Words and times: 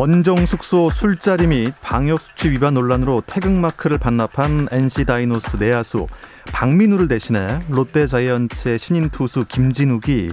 원정 0.00 0.46
숙소 0.46 0.88
술자리 0.88 1.46
및 1.46 1.74
방역 1.82 2.22
수치 2.22 2.50
위반 2.50 2.72
논란으로 2.72 3.22
태극마크를 3.26 3.98
반납한 3.98 4.68
NC 4.70 5.04
다이노스 5.04 5.58
내야수 5.58 6.06
박민우를 6.46 7.06
대신해 7.06 7.60
롯데 7.68 8.06
자이언츠의 8.06 8.78
신인 8.78 9.10
투수 9.10 9.44
김진욱이 9.44 10.32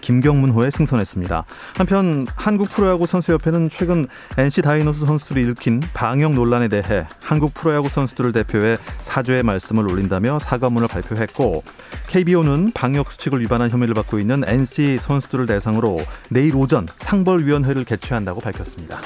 김경문호에 0.00 0.70
승선했습니다. 0.70 1.44
한편 1.76 2.26
한국 2.34 2.70
프로야구 2.70 3.06
선수협회는 3.06 3.68
최근 3.68 4.06
NC 4.36 4.62
다이노스 4.62 5.06
선수들이 5.06 5.42
일으킨 5.42 5.80
방역 5.94 6.34
논란에 6.34 6.68
대해 6.68 7.06
한국 7.22 7.54
프로야구 7.54 7.88
선수들을 7.88 8.32
대표해 8.32 8.78
사죄의 9.00 9.42
말씀을 9.42 9.90
올린다며 9.90 10.38
사과문을 10.38 10.88
발표했고 10.88 11.62
KBO는 12.08 12.72
방역 12.74 13.10
수칙을 13.10 13.40
위반한 13.40 13.70
혐의를 13.70 13.94
받고 13.94 14.18
있는 14.18 14.42
NC 14.46 14.98
선수들을 15.00 15.46
대상으로 15.46 15.98
내일 16.30 16.56
오전 16.56 16.86
상벌위원회를 16.98 17.84
개최한다고 17.84 18.40
밝혔습니다. 18.40 19.00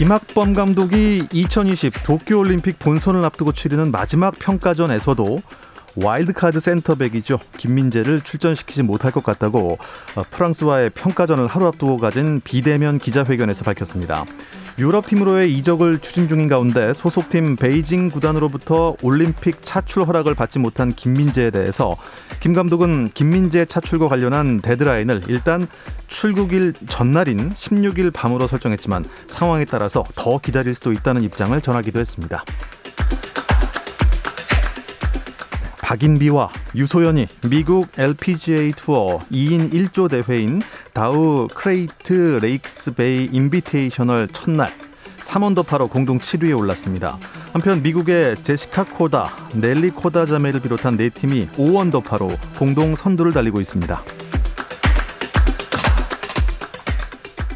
김학범 0.00 0.54
감독이 0.54 1.28
2020 1.30 1.92
도쿄올림픽 2.04 2.78
본선을 2.78 3.22
앞두고 3.22 3.52
치르는 3.52 3.90
마지막 3.90 4.30
평가전에서도 4.38 5.42
와일드카드 5.96 6.60
센터백이죠. 6.60 7.38
김민재를 7.56 8.20
출전시키지 8.22 8.82
못할 8.82 9.12
것 9.12 9.24
같다고 9.24 9.78
어, 10.14 10.22
프랑스와의 10.30 10.90
평가전을 10.90 11.46
하루 11.46 11.66
앞두고 11.66 11.98
가진 11.98 12.40
비대면 12.42 12.98
기자회견에서 12.98 13.64
밝혔습니다. 13.64 14.24
유럽팀으로의 14.78 15.52
이적을 15.58 15.98
추진 15.98 16.28
중인 16.28 16.48
가운데 16.48 16.94
소속팀 16.94 17.56
베이징 17.56 18.10
구단으로부터 18.10 18.96
올림픽 19.02 19.62
차출 19.62 20.04
허락을 20.04 20.34
받지 20.34 20.58
못한 20.58 20.94
김민재에 20.94 21.50
대해서 21.50 21.96
김 22.40 22.54
감독은 22.54 23.10
김민재 23.12 23.66
차출과 23.66 24.08
관련한 24.08 24.60
데드라인을 24.60 25.24
일단 25.28 25.66
출국일 26.06 26.72
전날인 26.88 27.52
16일 27.52 28.12
밤으로 28.12 28.46
설정했지만 28.46 29.04
상황에 29.28 29.66
따라서 29.66 30.02
더 30.14 30.38
기다릴 30.38 30.74
수도 30.74 30.92
있다는 30.92 31.22
입장을 31.22 31.60
전하기도 31.60 32.00
했습니다. 32.00 32.42
박인비와 35.90 36.50
유소연이 36.76 37.26
미국 37.48 37.88
LPGA 37.98 38.70
투어 38.76 39.18
2인 39.32 39.72
1조 39.72 40.08
대회인 40.08 40.62
다우 40.92 41.48
그레이트 41.52 42.38
레이크스 42.40 42.94
베이 42.94 43.28
인비테이셔널 43.32 44.28
첫날 44.28 44.72
3언더파로 45.18 45.90
공동 45.90 46.20
7위에 46.20 46.56
올랐습니다. 46.56 47.18
한편 47.52 47.82
미국의 47.82 48.40
제시카 48.44 48.84
코다, 48.84 49.32
넬리 49.54 49.90
코다 49.90 50.26
자매를 50.26 50.60
비롯한 50.60 50.96
네 50.96 51.08
팀이 51.10 51.48
5언더파로 51.56 52.38
공동 52.56 52.94
선두를 52.94 53.32
달리고 53.32 53.60
있습니다. 53.60 54.00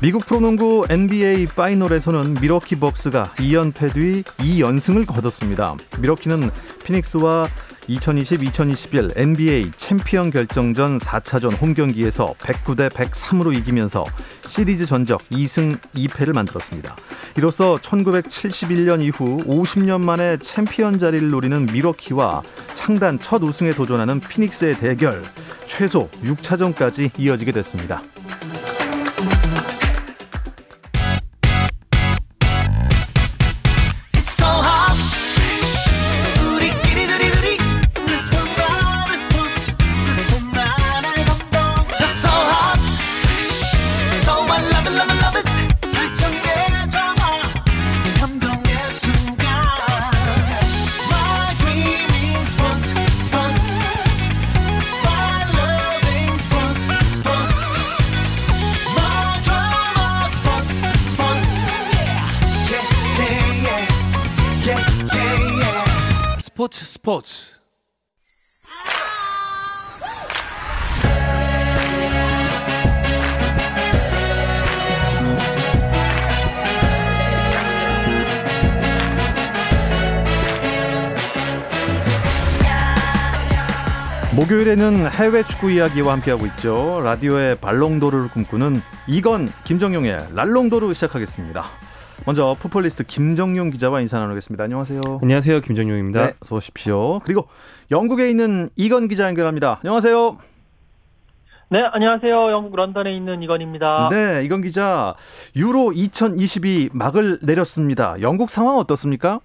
미국 0.02 0.26
프로농구 0.26 0.86
NBA 0.90 1.46
파이널에서는 1.46 2.34
밀워키 2.40 2.80
벅스가 2.80 3.32
2연패 3.36 3.94
뒤 3.94 4.22
2연승을 4.38 5.06
거뒀습니다. 5.06 5.76
밀워키는 6.00 6.50
피닉스와 6.84 7.48
2020-2021 7.88 9.16
NBA 9.16 9.72
챔피언 9.76 10.30
결정전 10.30 10.98
4차전 10.98 11.60
홈경기에서 11.60 12.34
109대 12.38 12.90
103으로 12.90 13.54
이기면서 13.56 14.04
시리즈 14.46 14.86
전적 14.86 15.20
2승 15.30 15.78
2패를 15.94 16.34
만들었습니다. 16.34 16.96
이로써 17.36 17.76
1971년 17.82 19.02
이후 19.02 19.38
50년 19.44 20.02
만에 20.02 20.38
챔피언 20.38 20.98
자리를 20.98 21.30
노리는 21.30 21.66
미러키와 21.66 22.42
창단 22.74 23.18
첫 23.18 23.42
우승에 23.42 23.74
도전하는 23.74 24.20
피닉스의 24.20 24.78
대결 24.78 25.22
최소 25.66 26.08
6차전까지 26.22 27.18
이어지게 27.18 27.52
됐습니다. 27.52 28.02
목요일에는 84.36 85.10
해외 85.12 85.44
축구 85.44 85.70
이야기와 85.70 86.14
함께하고 86.14 86.44
있죠. 86.46 87.00
라디오의 87.04 87.56
발롱도르를 87.60 88.30
꿈꾸는 88.30 88.80
이건 89.06 89.48
김정용의 89.62 90.34
랄롱도르 90.34 90.92
시작하겠습니다. 90.92 91.62
먼저 92.26 92.56
풋볼리스트 92.58 93.04
김정용 93.04 93.70
기자와 93.70 94.00
인사 94.00 94.18
나누겠습니다. 94.18 94.64
안녕하세요. 94.64 95.00
안녕하세요. 95.22 95.60
김정용입니다. 95.60 96.26
네, 96.26 96.34
어서 96.42 96.56
오십시오. 96.56 97.20
그리고 97.20 97.46
영국에 97.92 98.28
있는 98.28 98.70
이건 98.74 99.06
기자 99.06 99.28
연결합니다. 99.28 99.78
안녕하세요. 99.84 100.38
네, 101.70 101.82
안녕하세요. 101.92 102.50
영국 102.50 102.74
런던에 102.74 103.14
있는 103.14 103.40
이건입니다. 103.40 104.08
네, 104.10 104.42
이건 104.44 104.62
기자. 104.62 105.14
유로 105.54 105.92
2022 105.92 106.90
막을 106.92 107.38
내렸습니다. 107.42 108.16
영국 108.20 108.50
상황 108.50 108.78
어떻습니까? 108.78 109.38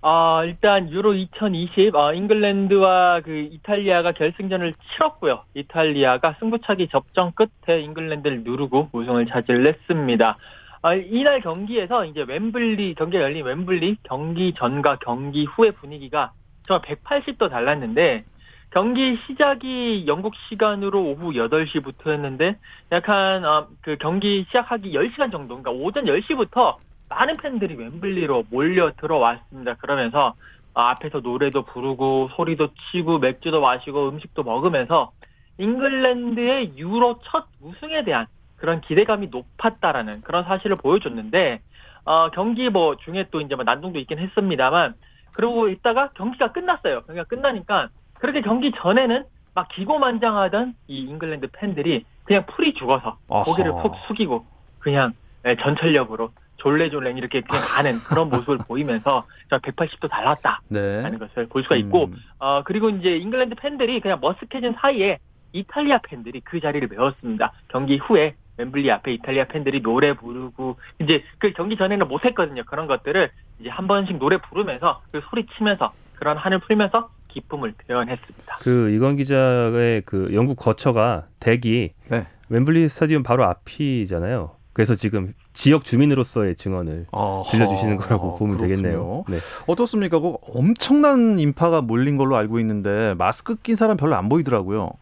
아, 0.00 0.42
일단 0.44 0.90
유로 0.90 1.14
2020 1.14 1.96
어, 1.96 2.14
잉글랜드와 2.14 3.20
그 3.20 3.36
이탈리아가 3.36 4.12
결승전을 4.12 4.74
치렀고요. 4.74 5.42
이탈리아가 5.54 6.36
승부차기 6.38 6.88
접전 6.88 7.32
끝에 7.34 7.80
잉글랜드를 7.80 8.44
누르고 8.44 8.90
우승을 8.92 9.26
차지했습니다. 9.26 10.38
아, 10.82 10.94
이날 10.94 11.40
경기에서 11.40 12.04
이제 12.04 12.24
웸블리 12.24 12.94
경기가 12.94 13.24
열린 13.24 13.44
웸블리 13.44 13.96
경기 14.04 14.54
전과 14.54 14.98
경기 15.00 15.44
후의 15.44 15.72
분위기가 15.72 16.32
정말 16.68 16.82
180도 16.82 17.50
달랐는데 17.50 18.24
경기 18.70 19.18
시작이 19.26 20.04
영국 20.06 20.34
시간으로 20.48 21.02
오후 21.02 21.32
8시부터였는데 21.32 22.56
약간 22.92 23.44
어, 23.44 23.66
그 23.80 23.96
경기 23.98 24.44
시작하기 24.44 24.92
10시간 24.92 25.32
정도 25.32 25.60
그러니까 25.60 25.72
오전 25.72 26.04
10시부터 26.04 26.76
많은 27.08 27.36
팬들이 27.38 27.76
웸블리로 27.76 28.44
몰려 28.50 28.92
들어왔습니다. 28.92 29.74
그러면서 29.74 30.34
어, 30.74 30.82
앞에서 30.82 31.20
노래도 31.20 31.62
부르고 31.62 32.30
소리도 32.36 32.68
치고 32.90 33.18
맥주도 33.18 33.60
마시고 33.60 34.10
음식도 34.10 34.42
먹으면서 34.42 35.12
잉글랜드의 35.58 36.74
유로 36.76 37.18
첫 37.24 37.46
우승에 37.60 38.04
대한 38.04 38.26
그런 38.56 38.80
기대감이 38.80 39.28
높았다라는 39.28 40.20
그런 40.22 40.44
사실을 40.44 40.76
보여줬는데 40.76 41.60
어, 42.04 42.30
경기 42.30 42.70
뭐 42.70 42.96
중에 42.96 43.28
또 43.30 43.40
이제 43.40 43.54
뭐 43.54 43.64
난동도 43.64 43.98
있긴 43.98 44.18
했습니다만 44.18 44.94
그러고 45.32 45.68
있다가 45.68 46.10
경기가 46.14 46.52
끝났어요. 46.52 47.02
경기가 47.02 47.24
끝나니까 47.24 47.88
그렇게 48.14 48.40
경기 48.40 48.72
전에는 48.72 49.24
막 49.54 49.68
기고만장하던 49.68 50.74
이 50.86 51.00
잉글랜드 51.00 51.48
팬들이 51.52 52.04
그냥 52.24 52.44
풀이 52.46 52.74
죽어서 52.74 53.18
고개를 53.28 53.72
푹 53.82 53.96
숙이고 54.06 54.44
그냥 54.78 55.14
예, 55.46 55.56
전철역으로 55.56 56.30
졸래졸래 56.58 57.12
이렇게 57.12 57.40
그냥 57.40 57.62
가는 57.64 57.98
그런 58.00 58.28
모습을 58.28 58.58
보이면서 58.58 59.26
저 59.48 59.58
180도 59.58 60.08
달랐다 60.10 60.60
라는 60.70 61.12
네. 61.12 61.18
것을 61.18 61.46
볼 61.46 61.62
수가 61.62 61.76
있고 61.76 62.06
음. 62.06 62.16
어 62.38 62.62
그리고 62.64 62.90
이제 62.90 63.16
잉글랜드 63.16 63.54
팬들이 63.56 64.00
그냥 64.00 64.20
머쓱해진 64.20 64.74
사이에 64.78 65.18
이탈리아 65.52 65.98
팬들이 65.98 66.40
그 66.40 66.60
자리를 66.60 66.86
메웠습니다. 66.88 67.52
경기 67.68 67.96
후에 67.96 68.34
웸블리 68.58 68.90
앞에 68.90 69.12
이탈리아 69.14 69.44
팬들이 69.44 69.80
노래 69.80 70.14
부르고 70.14 70.76
이제 71.00 71.22
그 71.38 71.52
경기 71.52 71.76
전에는 71.76 72.08
못 72.08 72.24
했거든요. 72.24 72.64
그런 72.64 72.86
것들을 72.86 73.30
이제 73.60 73.70
한 73.70 73.86
번씩 73.86 74.18
노래 74.18 74.36
부르면서 74.38 75.00
그 75.12 75.20
소리 75.30 75.46
치면서 75.56 75.92
그런 76.16 76.36
한을 76.36 76.58
풀면서 76.58 77.10
기쁨을 77.28 77.74
표현했습니다. 77.86 78.56
그 78.60 78.90
이건 78.90 79.16
기자의 79.16 80.02
그 80.04 80.30
영국 80.34 80.56
거처가 80.56 81.26
댁이 81.40 81.90
네. 82.10 82.26
웸블리 82.50 82.88
스타디움 82.88 83.22
바로 83.22 83.44
앞이잖아요. 83.44 84.56
그래서 84.72 84.94
지금 84.94 85.34
지역 85.58 85.82
주민으로서의 85.82 86.54
증언을 86.54 87.06
어허. 87.10 87.50
들려주시는 87.50 87.96
거라고 87.96 88.36
보면 88.36 88.58
그렇군요. 88.58 88.76
되겠네요. 88.76 89.24
네. 89.28 89.38
어떻습니까? 89.66 90.20
그 90.20 90.36
엄청난 90.54 91.40
인파가 91.40 91.80
몰린 91.82 92.16
걸로 92.16 92.36
알고 92.36 92.60
있는데 92.60 93.14
마스크 93.14 93.56
낀 93.56 93.74
사람 93.74 93.96
별로 93.96 94.14
안 94.14 94.28
보이더라고요. 94.28 94.92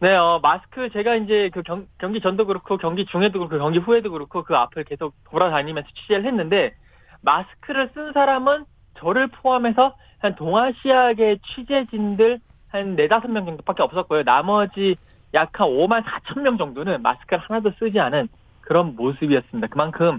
네, 0.00 0.14
어, 0.14 0.40
마스크 0.42 0.90
제가 0.90 1.14
이제 1.14 1.48
그 1.54 1.62
경, 1.62 1.86
경기 1.96 2.20
전도 2.20 2.44
그렇고 2.44 2.76
경기 2.76 3.06
중에도 3.06 3.38
그렇고 3.38 3.56
경기 3.56 3.78
후에도 3.78 4.10
그렇고 4.10 4.42
그 4.42 4.54
앞을 4.54 4.84
계속 4.84 5.14
돌아다니면서 5.30 5.88
취재를 5.94 6.26
했는데 6.26 6.74
마스크를 7.22 7.92
쓴 7.94 8.12
사람은 8.12 8.66
저를 8.98 9.28
포함해서 9.28 9.94
한 10.18 10.34
동아시아계 10.34 11.38
취재진들 11.54 12.40
한 12.68 12.94
네다섯 12.96 13.30
명 13.30 13.46
정도밖에 13.46 13.82
없었고요. 13.84 14.24
나머지 14.24 14.96
약 15.32 15.58
한 15.58 15.66
5만 15.68 16.04
4천 16.04 16.42
명 16.42 16.58
정도는 16.58 17.00
마스크를 17.00 17.38
하나도 17.42 17.72
쓰지 17.78 17.98
않은 17.98 18.28
그런 18.72 18.96
모습이었습니다. 18.96 19.66
그만큼 19.66 20.18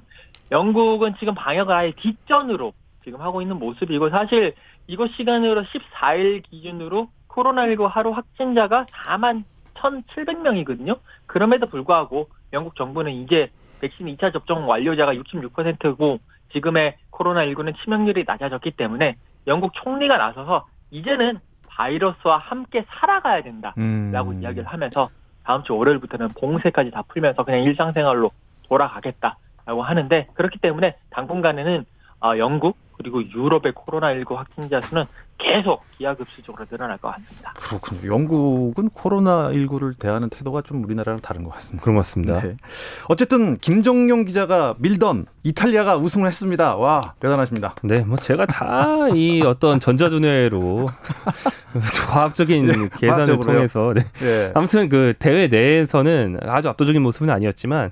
영국은 0.51 1.15
지금 1.17 1.33
방역을 1.33 1.73
아예 1.73 1.91
뒷전으로 1.93 2.73
지금 3.03 3.19
하고 3.19 3.41
있는 3.41 3.57
모습이고 3.57 4.11
사실 4.11 4.53
이곳 4.85 5.09
시간으로 5.15 5.63
14일 5.63 6.43
기준으로 6.43 7.07
코로나19 7.29 7.87
하루 7.87 8.11
확진자가 8.11 8.85
4만 8.85 9.43
1,700명이거든요. 9.73 10.99
그럼에도 11.25 11.65
불구하고 11.65 12.29
영국 12.53 12.75
정부는 12.75 13.13
이제 13.13 13.49
백신 13.81 14.05
2차 14.05 14.31
접종 14.31 14.69
완료자가 14.69 15.15
66%고 15.15 16.19
지금의 16.51 16.97
코로나19는 17.09 17.75
치명률이 17.81 18.25
낮아졌기 18.27 18.69
때문에 18.71 19.15
영국 19.47 19.73
총리가 19.73 20.17
나서서 20.17 20.67
이제는 20.91 21.39
바이러스와 21.69 22.37
함께 22.37 22.85
살아가야 22.87 23.41
된다. 23.41 23.73
음. 23.79 24.11
라고 24.13 24.31
이야기를 24.31 24.67
하면서 24.67 25.09
다음 25.43 25.63
주 25.63 25.75
월요일부터는 25.75 26.29
봉쇄까지 26.39 26.91
다 26.91 27.03
풀면서 27.07 27.43
그냥 27.43 27.63
일상생활로 27.63 28.31
돌아가겠다라고 28.69 29.81
하는데 29.83 30.27
그렇기 30.33 30.59
때문에 30.59 30.95
당분간에는 31.11 31.85
어, 32.21 32.37
영국 32.37 32.77
그리고 32.95 33.21
유럽의 33.23 33.73
코로나19 33.73 34.35
확진자 34.35 34.79
수는 34.79 35.05
계속 35.39 35.83
기하급수적으로 35.97 36.65
늘어날 36.67 36.97
것 36.99 37.09
같습니다. 37.09 37.51
그렇군요. 37.57 38.13
영국은 38.13 38.89
코로나19를 38.91 39.99
대하는 39.99 40.29
태도가 40.29 40.61
좀 40.61 40.83
우리나라랑 40.85 41.19
다른 41.19 41.43
것 41.43 41.49
같습니다. 41.55 41.81
그런 41.83 41.95
것 41.95 42.01
같습니다. 42.01 42.39
네. 42.39 42.55
어쨌든 43.09 43.57
김정용 43.57 44.23
기자가 44.25 44.75
밀던 44.77 45.25
이탈리아가 45.43 45.97
우승을 45.97 46.27
했습니다. 46.27 46.77
와 46.77 47.15
대단하십니다. 47.19 47.75
네, 47.83 48.01
뭐 48.01 48.15
제가 48.15 48.45
다 48.45 49.09
이 49.13 49.41
어떤 49.45 49.79
전자두뇌로 49.81 50.87
과학적인 52.09 52.89
계산을 52.89 53.25
과학적으로요? 53.25 53.55
통해서 53.55 53.93
네. 53.93 54.05
예. 54.23 54.51
아무튼 54.53 54.87
그 54.87 55.13
대회 55.19 55.47
내에서는 55.47 56.39
아주 56.43 56.69
압도적인 56.69 57.01
모습은 57.01 57.29
아니었지만 57.29 57.91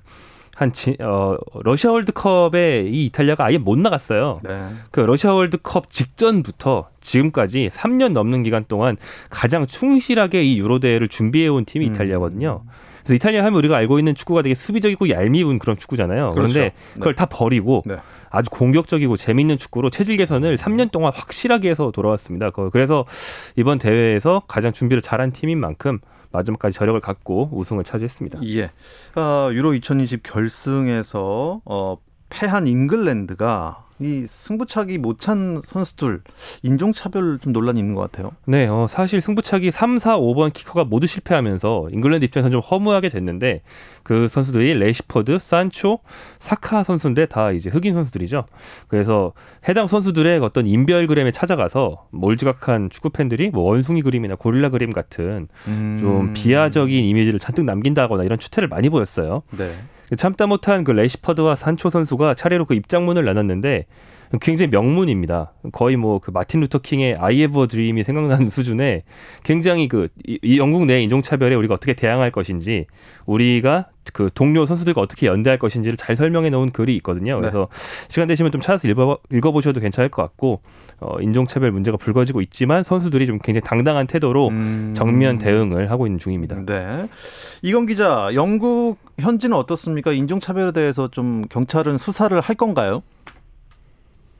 한 0.61 0.71
지, 0.71 0.95
어, 0.99 1.37
러시아 1.63 1.89
월드컵에 1.91 2.83
이 2.87 3.05
이탈리아가 3.05 3.45
아예 3.45 3.57
못 3.57 3.79
나갔어요. 3.79 4.41
네. 4.43 4.67
그 4.91 4.99
러시아 4.99 5.33
월드컵 5.33 5.89
직전부터 5.89 6.87
지금까지 7.01 7.71
3년 7.73 8.11
넘는 8.11 8.43
기간 8.43 8.65
동안 8.67 8.95
가장 9.31 9.65
충실하게 9.65 10.43
이 10.43 10.59
유로 10.59 10.77
대회를 10.77 11.07
준비해 11.07 11.47
온 11.47 11.65
팀이 11.65 11.87
음. 11.87 11.91
이탈리아거든요. 11.91 12.61
그래서 12.99 13.15
이탈리아 13.15 13.43
하면 13.45 13.57
우리가 13.57 13.75
알고 13.75 13.97
있는 13.97 14.13
축구가 14.13 14.43
되게 14.43 14.53
수비적이고 14.53 15.09
얄미운 15.09 15.57
그런 15.57 15.77
축구잖아요. 15.77 16.33
그런데 16.35 16.59
그렇죠. 16.59 16.75
그걸 16.93 17.15
다 17.15 17.25
버리고 17.25 17.81
네. 17.87 17.95
아주 18.29 18.51
공격적이고 18.51 19.17
재밌는 19.17 19.57
축구로 19.57 19.89
체질 19.89 20.15
개선을 20.17 20.57
3년 20.57 20.91
동안 20.91 21.11
확실하게 21.15 21.71
해서 21.71 21.89
돌아왔습니다. 21.89 22.51
거- 22.51 22.69
그래서 22.69 23.03
이번 23.55 23.79
대회에서 23.79 24.43
가장 24.47 24.71
준비를 24.73 25.01
잘한 25.01 25.31
팀인 25.31 25.59
만큼 25.59 25.97
마지막까지 26.31 26.77
저력을 26.77 26.99
갖고 27.01 27.49
우승을 27.51 27.83
차지했습니다. 27.83 28.39
예. 28.45 28.71
어, 29.15 29.49
유로 29.51 29.73
2020 29.73 30.23
결승에서 30.23 31.61
어, 31.65 31.97
패한 32.29 32.67
잉글랜드가 32.67 33.85
이 34.01 34.25
승부차기 34.27 34.97
못 34.97 35.21
찬 35.21 35.61
선수들 35.63 36.21
인종차별 36.63 37.37
좀 37.39 37.53
논란이 37.53 37.79
있는 37.79 37.93
것 37.93 38.01
같아요. 38.01 38.31
네, 38.45 38.67
어, 38.67 38.87
사실 38.89 39.21
승부차기 39.21 39.69
3, 39.69 39.99
4, 39.99 40.17
5번 40.17 40.51
키커가 40.51 40.83
모두 40.85 41.05
실패하면서 41.05 41.89
잉글랜드 41.91 42.25
입장에서 42.25 42.49
좀 42.49 42.59
허무하게 42.59 43.09
됐는데 43.09 43.61
그 44.01 44.27
선수들이 44.27 44.73
래시퍼드, 44.73 45.37
산초, 45.39 45.99
사카 46.39 46.83
선수인데 46.83 47.27
다 47.27 47.51
이제 47.51 47.69
흑인 47.69 47.93
선수들이죠. 47.93 48.45
그래서 48.87 49.33
해당 49.69 49.87
선수들의 49.87 50.39
어떤 50.39 50.65
인별그램에 50.65 51.29
찾아가서 51.29 52.07
몰지각한 52.09 52.89
축구 52.89 53.11
팬들이 53.11 53.51
뭐 53.51 53.63
원숭이 53.65 54.01
그림이나 54.01 54.33
고릴라 54.35 54.69
그림 54.69 54.91
같은 54.91 55.47
음. 55.67 55.97
좀 55.99 56.33
비하적인 56.33 57.03
이미지를 57.03 57.39
잔뜩 57.39 57.65
남긴다거나 57.65 58.23
이런 58.23 58.39
추태를 58.39 58.67
많이 58.69 58.89
보였어요. 58.89 59.43
네. 59.51 59.69
참다 60.17 60.47
못한 60.47 60.83
그 60.83 60.91
레시퍼드와 60.91 61.55
산초 61.55 61.89
선수가 61.89 62.33
차례로 62.33 62.65
그 62.65 62.73
입장문을 62.73 63.25
나눴는데 63.25 63.85
굉장히 64.39 64.69
명문입니다. 64.69 65.53
거의 65.71 65.97
뭐 65.97 66.21
그 66.21 66.31
마틴 66.31 66.61
루터 66.61 66.79
킹의 66.79 67.15
I 67.19 67.35
have 67.37 67.59
a 67.59 67.67
dream이 67.67 68.03
생각나는 68.03 68.47
수준의 68.49 69.03
굉장히 69.43 69.87
그 69.87 70.07
이, 70.25 70.39
이 70.41 70.57
영국 70.57 70.85
내 70.85 71.01
인종 71.01 71.21
차별에 71.21 71.55
우리가 71.55 71.73
어떻게 71.73 71.93
대항할 71.93 72.31
것인지 72.31 72.85
우리가 73.25 73.87
그 74.13 74.29
동료 74.33 74.65
선수들과 74.65 74.99
어떻게 74.99 75.27
연대할 75.27 75.59
것인지를 75.59 75.95
잘 75.95 76.15
설명해 76.15 76.49
놓은 76.49 76.71
글이 76.71 76.95
있거든요. 76.97 77.35
네. 77.35 77.41
그래서 77.41 77.67
시간 78.07 78.27
되시면 78.27 78.51
좀 78.51 78.59
찾아서 78.59 78.87
읽어, 78.87 79.19
읽어보셔도 79.31 79.79
괜찮을 79.79 80.09
것 80.09 80.21
같고 80.23 80.61
어, 80.99 81.19
인종차별 81.21 81.71
문제가 81.71 81.97
불거지고 81.97 82.41
있지만 82.41 82.83
선수들이 82.83 83.27
좀 83.27 83.37
굉장히 83.39 83.61
당당한 83.63 84.07
태도로 84.07 84.49
음. 84.49 84.93
정면 84.95 85.37
대응을 85.37 85.91
하고 85.91 86.07
있는 86.07 86.17
중입니다. 86.17 86.65
네. 86.65 87.07
이건 87.61 87.85
기자, 87.85 88.29
영국 88.33 88.97
현지는 89.19 89.55
어떻습니까? 89.55 90.11
인종차별에 90.11 90.71
대해서 90.71 91.07
좀 91.09 91.43
경찰은 91.49 91.97
수사를 91.99 92.39
할 92.39 92.55
건가요? 92.55 93.03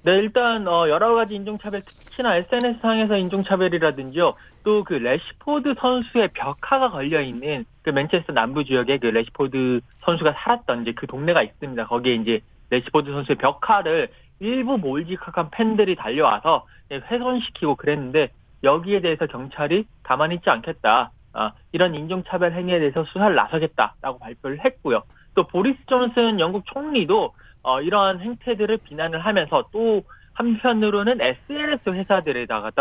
네, 0.03 0.17
일단 0.17 0.67
어, 0.67 0.89
여러 0.89 1.13
가지 1.13 1.35
인종차별 1.35 1.83
특히나 1.83 2.35
SNS상에서 2.37 3.17
인종차별이라든지요. 3.17 4.35
또 4.63 4.83
그 4.83 4.93
래시포드 4.93 5.75
선수의 5.79 6.29
벽화가 6.33 6.91
걸려 6.91 7.21
있는 7.21 7.65
그 7.81 7.89
맨체스터 7.89 8.33
남부 8.33 8.63
지역에 8.63 8.97
그 8.97 9.07
래시포드 9.07 9.81
선수가 10.01 10.33
살았던 10.33 10.83
이제 10.83 10.93
그 10.93 11.07
동네가 11.07 11.41
있습니다. 11.41 11.87
거기에 11.87 12.15
이제 12.15 12.41
래시포드 12.69 13.11
선수의 13.11 13.37
벽화를 13.37 14.09
일부 14.39 14.77
몰지각한 14.77 15.49
팬들이 15.51 15.95
달려와서 15.95 16.65
네, 16.89 16.97
훼손시키고 16.97 17.75
그랬는데 17.75 18.29
여기에 18.63 19.01
대해서 19.01 19.25
경찰이 19.27 19.85
가만히 20.03 20.35
있지 20.35 20.49
않겠다. 20.49 21.11
아, 21.33 21.53
이런 21.71 21.95
인종차별 21.95 22.53
행위에 22.53 22.79
대해서 22.79 23.03
수사를 23.05 23.33
나서겠다라고 23.33 24.19
발표를 24.19 24.63
했고요. 24.65 25.03
또 25.33 25.47
보리스 25.47 25.79
존슨 25.87 26.39
영국 26.39 26.65
총리도 26.65 27.33
어, 27.63 27.81
이러한 27.81 28.19
행태들을 28.19 28.77
비난을 28.77 29.19
하면서 29.19 29.65
또 29.71 30.03
한편으로는 30.33 31.21
SNS 31.21 31.89
회사들에다가 31.89 32.71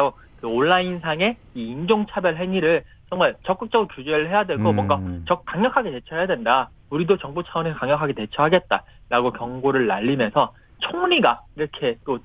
그 0.40 0.46
온라인상의 0.48 1.36
이 1.54 1.62
인종차별 1.62 2.36
행위를 2.36 2.84
정말 3.10 3.34
적극적으로 3.44 3.88
규제를 3.88 4.28
해야 4.28 4.44
되고 4.44 4.70
음. 4.70 4.74
뭔가 4.74 5.00
적 5.26 5.44
강력하게 5.44 5.90
대처해야 5.90 6.26
된다. 6.26 6.70
우리도 6.90 7.18
정부 7.18 7.42
차원에서 7.44 7.78
강력하게 7.78 8.14
대처하겠다라고 8.14 9.32
경고를 9.32 9.86
날리면서 9.86 10.52
총리가 10.78 11.42
이렇게 11.56 11.98
또 12.04 12.18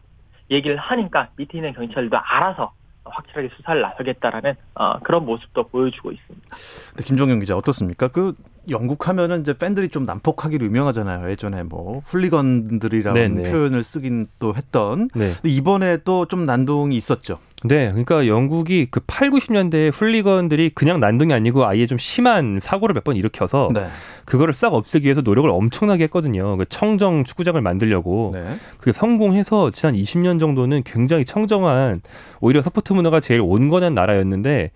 얘기를 0.49 0.77
하니까 0.77 1.29
밑에 1.35 1.57
있는 1.57 1.73
경찰도 1.73 2.17
알아서 2.17 2.73
확실하게 3.03 3.49
수사를 3.55 3.81
나서겠다라는 3.81 4.55
어, 4.75 4.99
그런 4.99 5.25
모습도 5.25 5.67
보여주고 5.67 6.11
있습니다. 6.11 6.47
근데 6.89 7.03
김종영 7.03 7.39
기자 7.39 7.55
어떻습니까? 7.55 8.07
그 8.07 8.33
영국 8.69 9.07
하면은 9.07 9.41
이제 9.41 9.53
팬들이 9.57 9.89
좀 9.89 10.05
난폭하기로 10.05 10.65
유명하잖아요. 10.65 11.29
예전에 11.29 11.63
뭐 11.63 12.01
훌리건들이라는 12.05 13.35
네네. 13.35 13.51
표현을 13.51 13.83
쓰긴 13.83 14.27
또 14.39 14.55
했던. 14.55 15.09
네. 15.15 15.33
근데 15.41 15.49
이번에 15.49 15.97
또 16.03 16.25
좀 16.27 16.45
난동이 16.45 16.95
있었죠. 16.97 17.37
네, 17.63 17.87
그러니까 17.89 18.27
영국이 18.27 18.87
그 18.91 18.99
8, 19.07 19.29
90년대에 19.29 19.91
훌리건들이 19.93 20.71
그냥 20.75 20.99
난동이 20.99 21.33
아니고 21.33 21.65
아예 21.65 21.87
좀 21.87 21.97
심한 21.97 22.59
사고를 22.61 22.93
몇 22.93 23.03
번 23.05 23.15
일으켜서 23.15 23.69
네. 23.73 23.85
그거를 24.25 24.53
싹 24.53 24.73
없애기 24.73 25.05
위해서 25.05 25.21
노력을 25.21 25.47
엄청나게 25.49 26.05
했거든요. 26.05 26.57
그 26.57 26.65
청정 26.65 27.23
축구장을 27.23 27.59
만들려고 27.61 28.31
네. 28.33 28.43
그게 28.79 28.91
성공해서 28.91 29.69
지난 29.71 29.95
20년 29.95 30.39
정도는 30.39 30.81
굉장히 30.83 31.25
청정한 31.25 32.01
오히려 32.41 32.61
서포트 32.63 32.93
문화가 32.93 33.19
제일 33.19 33.41
온건한 33.41 33.93
나라였는데 33.93 34.71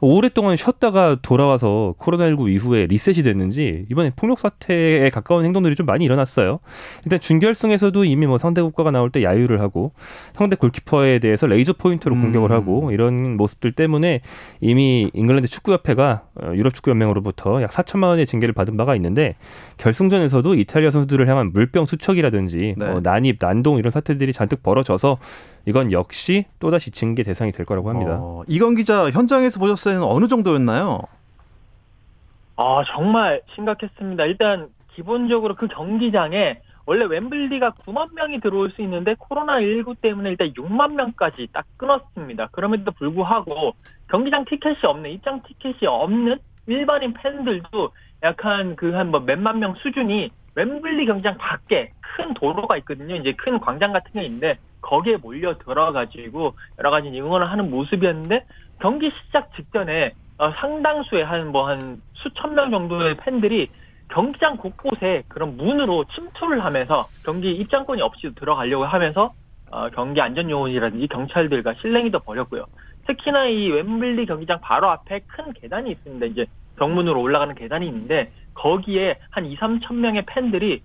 오랫동안 0.00 0.56
쉬었다가 0.56 1.16
돌아와서 1.20 1.94
코로나19 1.98 2.50
이후에 2.50 2.86
리셋이 2.86 3.22
됐는지 3.22 3.86
이번에 3.90 4.12
폭력 4.16 4.38
사태에 4.38 5.10
가까운 5.10 5.44
행동들이 5.44 5.74
좀 5.74 5.86
많이 5.86 6.04
일어났어요. 6.04 6.60
일단 7.04 7.20
준결승에서도 7.20 8.04
이미 8.04 8.26
뭐 8.26 8.38
상대 8.38 8.62
국가가 8.62 8.90
나올 8.90 9.10
때 9.10 9.22
야유를 9.22 9.60
하고 9.60 9.92
상대 10.34 10.56
골키퍼에 10.56 11.18
대해서 11.18 11.46
레이저 11.46 11.72
포인트로 11.74 12.14
음. 12.14 12.22
공격을 12.22 12.50
하고 12.50 12.90
이런 12.92 13.36
모습들 13.36 13.72
때문에 13.72 14.20
이미 14.60 15.10
잉글랜드 15.12 15.48
축구협회가 15.48 16.22
어, 16.42 16.52
유럽 16.54 16.74
축구연맹으로부터 16.74 17.62
약 17.62 17.70
4천만 17.70 18.04
원의 18.04 18.26
징계를 18.26 18.54
받은 18.54 18.76
바가 18.76 18.94
있는데 18.96 19.36
결승전에서도 19.76 20.54
이탈리아 20.54 20.90
선수들을 20.90 21.28
향한 21.28 21.52
물병 21.52 21.84
투척이라든지 21.84 22.74
네. 22.76 22.86
뭐 22.86 23.00
난입, 23.02 23.36
난동 23.38 23.78
이런 23.78 23.90
사태들이 23.90 24.32
잔뜩 24.32 24.62
벌어져서 24.62 25.18
이건 25.66 25.92
역시 25.92 26.46
또다시 26.58 26.90
징계 26.90 27.22
대상이 27.22 27.52
될 27.52 27.66
거라고 27.66 27.90
합니다. 27.90 28.18
어, 28.20 28.42
이건 28.46 28.74
기자 28.74 29.10
현장에서 29.10 29.58
보셨을 29.60 29.92
때는 29.92 30.04
어느 30.04 30.26
정도였나요? 30.26 31.00
아, 32.56 32.82
정말 32.86 33.42
심각했습니다. 33.54 34.24
일단 34.26 34.68
기본적으로 34.94 35.54
그 35.54 35.66
경기장에 35.68 36.60
원래 36.86 37.06
웸블리가 37.06 37.72
9만 37.86 38.14
명이 38.14 38.40
들어올 38.40 38.70
수 38.70 38.82
있는데 38.82 39.14
코로나19 39.14 40.00
때문에 40.00 40.30
일단 40.30 40.52
6만 40.52 40.94
명까지 40.94 41.48
딱 41.52 41.64
끊었습니다. 41.76 42.48
그럼에도 42.48 42.90
불구하고 42.92 43.74
경기장 44.10 44.44
티켓이 44.44 44.78
없는 44.82 45.10
입장 45.10 45.40
티켓이 45.42 45.86
없는 45.86 46.38
일반인 46.66 47.14
팬들도 47.14 47.90
약한 48.22 48.76
그한 48.76 49.10
뭐 49.10 49.20
몇만 49.20 49.60
명 49.60 49.74
수준이 49.76 50.30
웸블리 50.56 51.06
경기장 51.06 51.38
밖에 51.38 51.92
큰 52.00 52.34
도로가 52.34 52.76
있거든요. 52.78 53.14
이제 53.14 53.32
큰 53.32 53.60
광장 53.60 53.92
같은 53.92 54.10
게 54.12 54.24
있는데 54.24 54.58
거기에 54.80 55.16
몰려 55.16 55.56
들어가지고 55.58 56.54
여러 56.78 56.90
가지 56.90 57.08
응원을 57.08 57.50
하는 57.50 57.70
모습이었는데 57.70 58.46
경기 58.80 59.10
시작 59.10 59.54
직전에 59.56 60.14
어, 60.38 60.50
상당수의 60.52 61.24
한 61.24 61.52
뭐 61.52 61.66
한 61.66 62.00
수천 62.14 62.54
명 62.54 62.70
정도의 62.70 63.16
팬들이 63.18 63.68
경기장 64.08 64.56
곳곳에 64.56 65.22
그런 65.28 65.56
문으로 65.56 66.04
침투를 66.14 66.64
하면서 66.64 67.08
경기 67.24 67.52
입장권이 67.52 68.02
없이 68.02 68.34
들어가려고 68.34 68.84
하면서 68.84 69.34
어, 69.70 69.88
경기 69.90 70.20
안전 70.20 70.50
요원이라든지 70.50 71.06
경찰들과 71.08 71.74
실랭이도 71.74 72.20
벌였고요. 72.20 72.64
특히나 73.06 73.46
이 73.46 73.68
웸블리 73.70 74.26
경기장 74.26 74.60
바로 74.60 74.90
앞에 74.90 75.20
큰 75.26 75.52
계단이 75.52 75.90
있습니다. 75.92 76.26
이제 76.26 76.46
정문으로 76.78 77.20
올라가는 77.20 77.54
계단이 77.54 77.86
있는데 77.86 78.32
거기에 78.54 79.18
한 79.30 79.46
2, 79.46 79.56
3천 79.56 79.94
명의 79.94 80.22
팬들이 80.26 80.82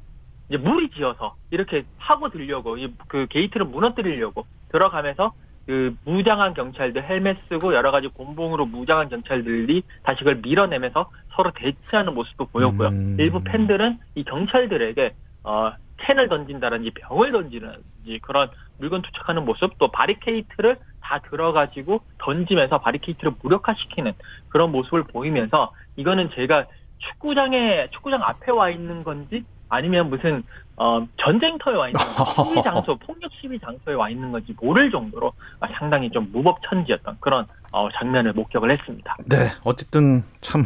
이제 0.49 0.57
무리 0.57 0.89
지어서 0.89 1.35
이렇게 1.49 1.85
하고 1.97 2.29
들려고 2.29 2.77
이그 2.77 3.27
게이트를 3.29 3.65
무너뜨리려고 3.65 4.45
들어가면서 4.71 5.33
그 5.65 5.95
무장한 6.05 6.53
경찰들 6.53 7.03
헬멧 7.03 7.37
쓰고 7.49 7.73
여러 7.73 7.91
가지 7.91 8.07
곤봉으로 8.07 8.67
무장한 8.67 9.09
경찰들이 9.09 9.81
다시 10.03 10.19
그걸 10.19 10.35
밀어내면서 10.35 11.09
서로 11.35 11.51
대치하는 11.55 12.13
모습도 12.13 12.45
보였고요. 12.45 12.89
음. 12.89 13.17
일부 13.19 13.43
팬들은 13.43 13.97
이 14.13 14.23
경찰들에게 14.23 15.15
어 15.43 15.73
캔을 15.97 16.29
던진다든지 16.29 16.91
병을 16.91 17.31
던지는지 17.31 18.19
그런 18.21 18.49
물건 18.77 19.01
투척하는 19.01 19.45
모습 19.45 19.77
또 19.79 19.87
바리케이트를 19.87 20.77
다 21.01 21.19
들어가지고 21.29 22.01
던지면서 22.19 22.79
바리케이트를 22.79 23.33
무력화시키는 23.41 24.13
그런 24.49 24.71
모습을 24.71 25.03
보이면서 25.03 25.71
이거는 25.95 26.29
제가 26.31 26.65
축구장에 26.99 27.89
축구장 27.91 28.21
앞에 28.21 28.51
와 28.51 28.69
있는 28.69 29.03
건지 29.03 29.43
아니면 29.69 30.09
무슨 30.09 30.43
어 30.77 31.05
전쟁터에 31.17 31.75
와 31.75 31.87
있는 31.87 31.99
건지 31.99 32.33
시위 32.49 32.61
장소 32.63 32.95
폭력 32.97 33.31
시위 33.39 33.59
장소에 33.59 33.93
와 33.93 34.09
있는 34.09 34.31
건지 34.31 34.53
모를 34.59 34.91
정도로 34.91 35.31
아, 35.59 35.67
상당히 35.77 36.09
좀 36.09 36.29
무법천지였던 36.31 37.17
그런 37.19 37.45
어, 37.71 37.89
장면을 37.91 38.33
목격을 38.33 38.71
했습니다. 38.71 39.15
네, 39.25 39.51
어쨌든 39.63 40.23
참 40.41 40.63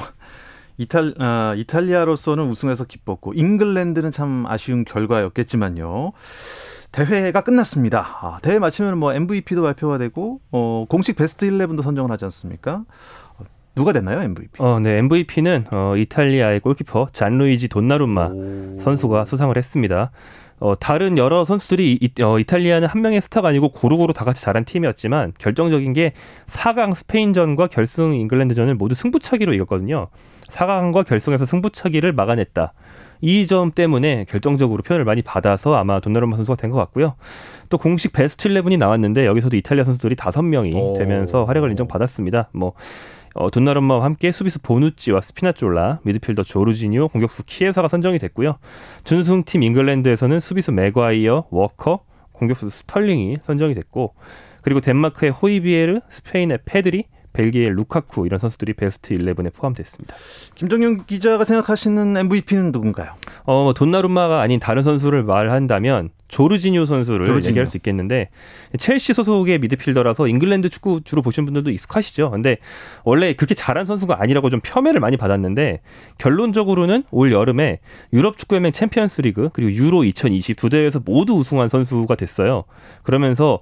이탈 0.77 1.13
아, 1.19 1.53
이탈리아로서는 1.57 2.45
우승해서 2.49 2.85
기뻤고 2.85 3.33
잉글랜드는 3.33 4.11
참 4.11 4.45
아쉬운 4.47 4.85
결과였겠지만요. 4.85 6.13
대회가 6.91 7.41
끝났습니다. 7.41 8.17
아, 8.21 8.39
대회 8.41 8.57
마치면 8.57 8.97
뭐 8.97 9.13
MVP도 9.13 9.61
발표가 9.61 9.97
되고 9.97 10.39
어, 10.51 10.85
공식 10.89 11.15
베스트 11.15 11.47
11도 11.47 11.83
선정을 11.83 12.09
하지 12.09 12.25
않습니까? 12.25 12.83
어, 13.79 13.81
누가 13.81 13.93
됐나요 13.93 14.21
MVP? 14.21 14.49
어, 14.61 14.79
네, 14.79 14.97
MVP는 14.97 15.65
어, 15.71 15.95
이탈리아의 15.95 16.59
골키퍼 16.59 17.07
잔루이지 17.13 17.69
돈나룸마 17.69 18.25
오. 18.27 18.77
선수가 18.81 19.23
수상을 19.25 19.55
했습니다. 19.55 20.11
어, 20.59 20.73
다른 20.77 21.17
여러 21.17 21.45
선수들이 21.45 21.97
이, 22.01 22.21
어, 22.21 22.37
이탈리아는 22.37 22.89
한 22.89 23.01
명의 23.01 23.21
스타가 23.21 23.47
아니고 23.47 23.69
고루고루 23.69 24.11
다 24.11 24.25
같이 24.25 24.41
잘한 24.43 24.65
팀이었지만 24.65 25.31
결정적인 25.39 25.93
게 25.93 26.11
4강 26.47 26.93
스페인전과 26.93 27.67
결승 27.67 28.13
잉글랜드전을 28.15 28.75
모두 28.75 28.93
승부차기로 28.95 29.53
이겼거든요. 29.53 30.07
4강과 30.49 31.05
결승에서 31.07 31.45
승부차기를 31.45 32.11
막아냈다. 32.11 32.73
이 33.21 33.47
점 33.47 33.71
때문에 33.71 34.25
결정적으로 34.29 34.81
표를 34.81 35.03
많이 35.05 35.21
받아서 35.21 35.75
아마 35.75 35.99
돈나룸마 36.01 36.35
선수가 36.37 36.55
된 36.55 36.71
것 36.71 36.77
같고요. 36.77 37.15
또 37.69 37.77
공식 37.77 38.11
베스트 38.13 38.47
11이 38.49 38.77
나왔는데 38.77 39.25
여기서도 39.25 39.55
이탈리아 39.57 39.83
선수들이 39.85 40.15
5명이 40.15 40.73
오. 40.75 40.93
되면서 40.97 41.43
활약을 41.45 41.69
인정받았습니다. 41.71 42.49
뭐 42.53 42.73
어, 43.35 43.49
돈나룸마와 43.49 44.03
함께 44.03 44.31
수비수 44.31 44.59
보누치와 44.61 45.21
스피나졸라, 45.21 45.99
미드필더 46.03 46.43
조르지뉴, 46.43 47.09
공격수 47.09 47.43
키에사가 47.45 47.87
선정이 47.87 48.19
됐고요. 48.19 48.57
준우승팀 49.03 49.63
잉글랜드에서는 49.63 50.39
수비수 50.39 50.71
맥과이어, 50.71 51.47
워커, 51.49 52.03
공격수 52.33 52.69
스털링이 52.69 53.37
선정이 53.43 53.73
됐고 53.75 54.15
그리고 54.61 54.79
덴마크의 54.81 55.31
호이비에르, 55.31 56.01
스페인의 56.09 56.59
페드리, 56.65 57.05
벨기에의 57.33 57.69
루카쿠 57.69 58.25
이런 58.25 58.39
선수들이 58.39 58.73
베스트 58.73 59.15
11에 59.15 59.53
포함됐습니다. 59.53 60.15
김정용 60.55 61.05
기자가 61.05 61.45
생각하시는 61.45 62.17
MVP는 62.17 62.71
누군가요? 62.71 63.13
어, 63.43 63.63
뭐 63.63 63.73
돈나룸마가 63.73 64.41
아닌 64.41 64.59
다른 64.59 64.83
선수를 64.83 65.23
말한다면 65.23 66.09
조르지니오 66.29 66.85
선수를 66.85 67.25
조르지니오. 67.25 67.49
얘기할 67.49 67.67
수 67.67 67.75
있겠는데 67.77 68.29
첼시 68.77 69.13
소속의 69.13 69.59
미드필더라서 69.59 70.27
잉글랜드 70.27 70.69
축구 70.69 71.01
주로 71.03 71.21
보신 71.21 71.43
분들도 71.43 71.69
익숙하시죠. 71.71 72.31
근데 72.31 72.57
원래 73.03 73.33
그렇게 73.33 73.53
잘한 73.55 73.85
선수가 73.85 74.21
아니라고 74.21 74.49
좀 74.49 74.61
폄훼를 74.63 74.99
많이 74.99 75.17
받았는데 75.17 75.81
결론적으로는 76.17 77.03
올 77.11 77.31
여름에 77.33 77.79
유럽 78.13 78.37
축구연맹 78.37 78.71
챔피언스리그 78.71 79.49
그리고 79.53 79.71
유로 79.71 80.03
2020 80.03 80.55
두 80.55 80.69
대회에서 80.69 81.01
모두 81.03 81.33
우승한 81.33 81.67
선수가 81.67 82.15
됐어요. 82.15 82.63
그러면서 83.03 83.59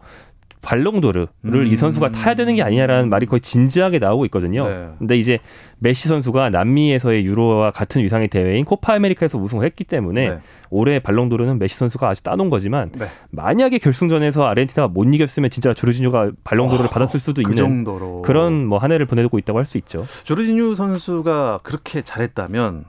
발롱도르를 0.61 1.27
음. 1.45 1.67
이 1.67 1.75
선수가 1.75 2.11
타야 2.11 2.33
되는 2.33 2.55
게 2.55 2.61
아니냐라는 2.63 3.09
말이 3.09 3.25
거의 3.25 3.39
진지하게 3.39 3.99
나오고 3.99 4.25
있거든요. 4.25 4.67
네. 4.67 4.89
근데 4.97 5.17
이제 5.17 5.39
메시 5.79 6.07
선수가 6.07 6.49
남미에서의 6.49 7.25
유로와 7.25 7.71
같은 7.71 8.01
위상의 8.03 8.27
대회인 8.29 8.65
코파 8.65 8.93
아메리카에서 8.93 9.37
우승을 9.37 9.65
했기 9.65 9.83
때문에 9.83 10.29
네. 10.29 10.39
올해 10.69 10.99
발롱도르는 10.99 11.59
메시 11.59 11.77
선수가 11.77 12.09
아주 12.09 12.23
따놓은 12.23 12.49
거지만 12.49 12.91
네. 12.93 13.05
만약에 13.31 13.77
결승전에서 13.77 14.45
아르헨티나가 14.45 14.87
못 14.91 15.03
이겼으면 15.05 15.49
진짜 15.49 15.73
조르지뉴가 15.73 16.31
발롱도르를 16.43 16.87
어, 16.87 16.89
받았을 16.89 17.19
수도 17.19 17.41
그 17.43 17.51
있는 17.51 17.63
정도로 17.63 18.21
그런 18.23 18.65
뭐 18.65 18.77
한 18.79 18.91
해를 18.91 19.05
보내고 19.05 19.37
있다고 19.39 19.59
할 19.59 19.65
수 19.65 19.77
있죠. 19.79 20.05
조르지뉴 20.23 20.75
선수가 20.75 21.59
그렇게 21.63 22.01
잘했다면 22.01 22.85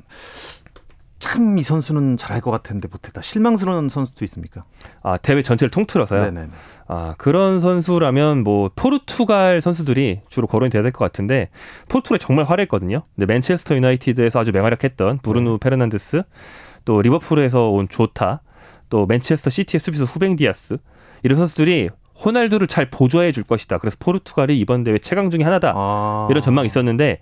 참 1.20 1.58
이 1.58 1.62
선수는 1.62 2.16
잘할 2.16 2.40
것 2.40 2.50
같은데 2.50 2.88
못했다. 2.90 3.20
실망스러운 3.20 3.88
선수도 3.88 4.25
있습니까? 4.25 4.62
아 5.02 5.16
대회 5.16 5.42
전체를 5.42 5.70
통틀어서요. 5.70 6.22
네네네. 6.22 6.50
아 6.87 7.14
그런 7.18 7.60
선수라면 7.60 8.44
뭐 8.44 8.70
포르투갈 8.76 9.60
선수들이 9.60 10.20
주로 10.28 10.46
거론이 10.46 10.70
돼야 10.70 10.82
될 10.82 10.92
것 10.92 11.04
같은데 11.04 11.48
포르투갈 11.88 12.18
정말 12.18 12.44
화려했거든요. 12.44 13.02
근데 13.16 13.26
맨체스터 13.26 13.75
유나이티드에서 13.76 14.38
아주 14.38 14.52
맹활약했던 14.52 15.18
브루누 15.18 15.50
네. 15.52 15.56
페르난데스, 15.60 16.22
또 16.84 17.02
리버풀에서 17.02 17.68
온 17.70 17.88
조타, 17.88 18.40
또 18.88 19.06
맨체스터 19.06 19.50
시티의 19.50 19.80
수비수 19.80 20.04
후벵 20.04 20.37
디아스 20.37 20.78
이런 21.25 21.38
선수들이 21.38 21.90
호날두를 22.25 22.66
잘 22.66 22.90
보조해 22.90 23.30
줄 23.32 23.44
것이다. 23.44 23.78
그래서 23.78 23.96
포르투갈이 24.00 24.58
이번 24.58 24.82
대회 24.84 24.98
최강 24.98 25.30
중에 25.30 25.42
하나다. 25.44 25.72
아. 25.76 26.26
이런 26.30 26.42
전망이 26.42 26.66
있었는데 26.66 27.20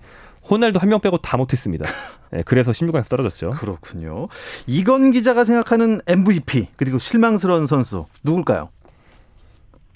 호날두 0.48 0.78
한 0.80 0.88
명 0.88 1.00
빼고 1.00 1.18
다 1.18 1.36
못했습니다. 1.36 1.84
네, 2.30 2.42
그래서 2.46 2.70
16강에서 2.70 3.10
떨어졌죠. 3.10 3.50
그렇군요. 3.52 4.28
이건 4.66 5.10
기자가 5.12 5.44
생각하는 5.44 6.00
MVP 6.06 6.68
그리고 6.76 6.98
실망스러운 6.98 7.66
선수 7.66 8.06
누굴까요? 8.24 8.68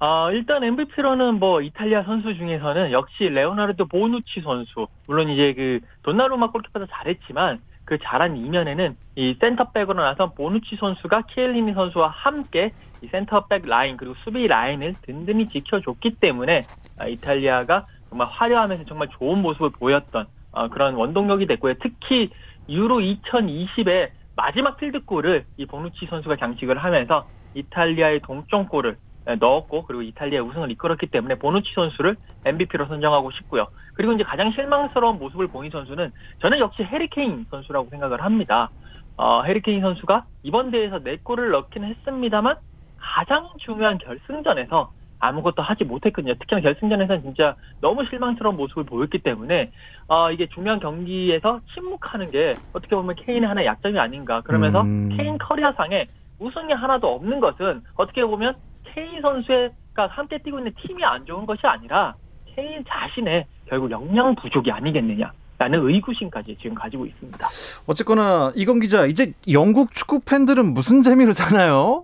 아, 0.02 0.30
일단 0.32 0.64
MVP로는 0.64 1.34
뭐 1.38 1.60
이탈리아 1.60 2.02
선수 2.04 2.34
중에서는 2.34 2.90
역시 2.90 3.28
레오나르도 3.28 3.86
보누치 3.86 4.40
선수. 4.42 4.86
물론 5.06 5.28
이제 5.28 5.52
그 5.52 5.80
돈나루마 6.02 6.50
골키퍼도 6.50 6.86
잘했지만 6.86 7.60
그 7.84 7.98
잘한 8.02 8.36
이면에는 8.38 8.96
이 9.16 9.36
센터백으로 9.40 10.02
나선 10.02 10.34
보누치 10.34 10.76
선수가 10.76 11.22
키엘리니 11.34 11.74
선수와 11.74 12.08
함께 12.08 12.72
이 13.02 13.08
센터백 13.08 13.66
라인 13.66 13.96
그리고 13.98 14.14
수비 14.24 14.46
라인을 14.46 14.94
든든히 15.02 15.48
지켜줬기 15.48 16.16
때문에 16.20 16.62
아, 16.98 17.06
이탈리아가 17.06 17.86
정말 18.08 18.26
화려하면서 18.28 18.84
정말 18.86 19.08
좋은 19.08 19.38
모습을 19.42 19.70
보였던 19.70 20.26
어, 20.52 20.68
그런 20.68 20.94
원동력이 20.94 21.46
됐고요. 21.46 21.74
특히 21.80 22.30
유로 22.68 22.98
2020의 22.98 24.10
마지막 24.36 24.76
필드골을 24.76 25.44
이 25.56 25.66
보누치 25.66 26.06
선수가 26.06 26.36
장식을 26.36 26.78
하면서 26.78 27.28
이탈리아의 27.54 28.20
동점골을 28.20 28.96
넣었고 29.38 29.84
그리고 29.84 30.02
이탈리아 30.02 30.42
우승을 30.42 30.70
이끌었기 30.70 31.08
때문에 31.08 31.36
보누치 31.36 31.72
선수를 31.74 32.16
MVP로 32.44 32.86
선정하고 32.86 33.30
싶고요. 33.32 33.66
그리고 33.94 34.12
이제 34.12 34.24
가장 34.24 34.50
실망스러운 34.52 35.18
모습을 35.18 35.48
보인 35.48 35.70
선수는 35.70 36.12
저는 36.40 36.58
역시 36.58 36.82
해리케인 36.82 37.46
선수라고 37.50 37.90
생각을 37.90 38.22
합니다. 38.24 38.70
어, 39.16 39.42
해리케인 39.42 39.82
선수가 39.82 40.26
이번 40.42 40.70
대회에서 40.70 41.00
4골을 41.00 41.50
넣긴 41.50 41.84
했습니다만 41.84 42.56
가장 42.96 43.50
중요한 43.58 43.98
결승전에서 43.98 44.92
아무것도 45.20 45.62
하지 45.62 45.84
못했거든요. 45.84 46.34
특히나 46.34 46.60
결승전에서는 46.60 47.22
진짜 47.22 47.54
너무 47.80 48.04
실망스러운 48.06 48.56
모습을 48.56 48.84
보였기 48.84 49.18
때문에 49.18 49.70
어, 50.08 50.32
이게 50.32 50.48
중요한 50.48 50.80
경기에서 50.80 51.60
침묵하는 51.72 52.30
게 52.30 52.54
어떻게 52.72 52.96
보면 52.96 53.14
케인의 53.16 53.48
하나의 53.48 53.66
약점이 53.66 53.98
아닌가. 53.98 54.40
그러면서 54.40 54.80
음. 54.80 55.10
케인 55.16 55.38
커리어상에 55.38 56.06
우승이 56.38 56.72
하나도 56.72 57.14
없는 57.14 57.38
것은 57.38 57.82
어떻게 57.94 58.24
보면 58.24 58.56
케인 58.84 59.20
선수가 59.20 60.06
함께 60.08 60.38
뛰고 60.38 60.58
있는 60.58 60.72
팀이 60.82 61.04
안 61.04 61.24
좋은 61.26 61.46
것이 61.46 61.60
아니라 61.64 62.14
케인 62.46 62.82
자신의 62.88 63.46
결국 63.68 63.90
역량 63.90 64.34
부족이 64.34 64.72
아니겠느냐. 64.72 65.30
라는 65.58 65.86
의구심까지 65.86 66.56
지금 66.58 66.74
가지고 66.74 67.04
있습니다. 67.04 67.46
어쨌거나 67.86 68.50
이건 68.56 68.80
기자 68.80 69.04
이제 69.04 69.34
영국 69.52 69.92
축구 69.92 70.20
팬들은 70.20 70.72
무슨 70.72 71.02
재미로 71.02 71.34
사나요? 71.34 72.02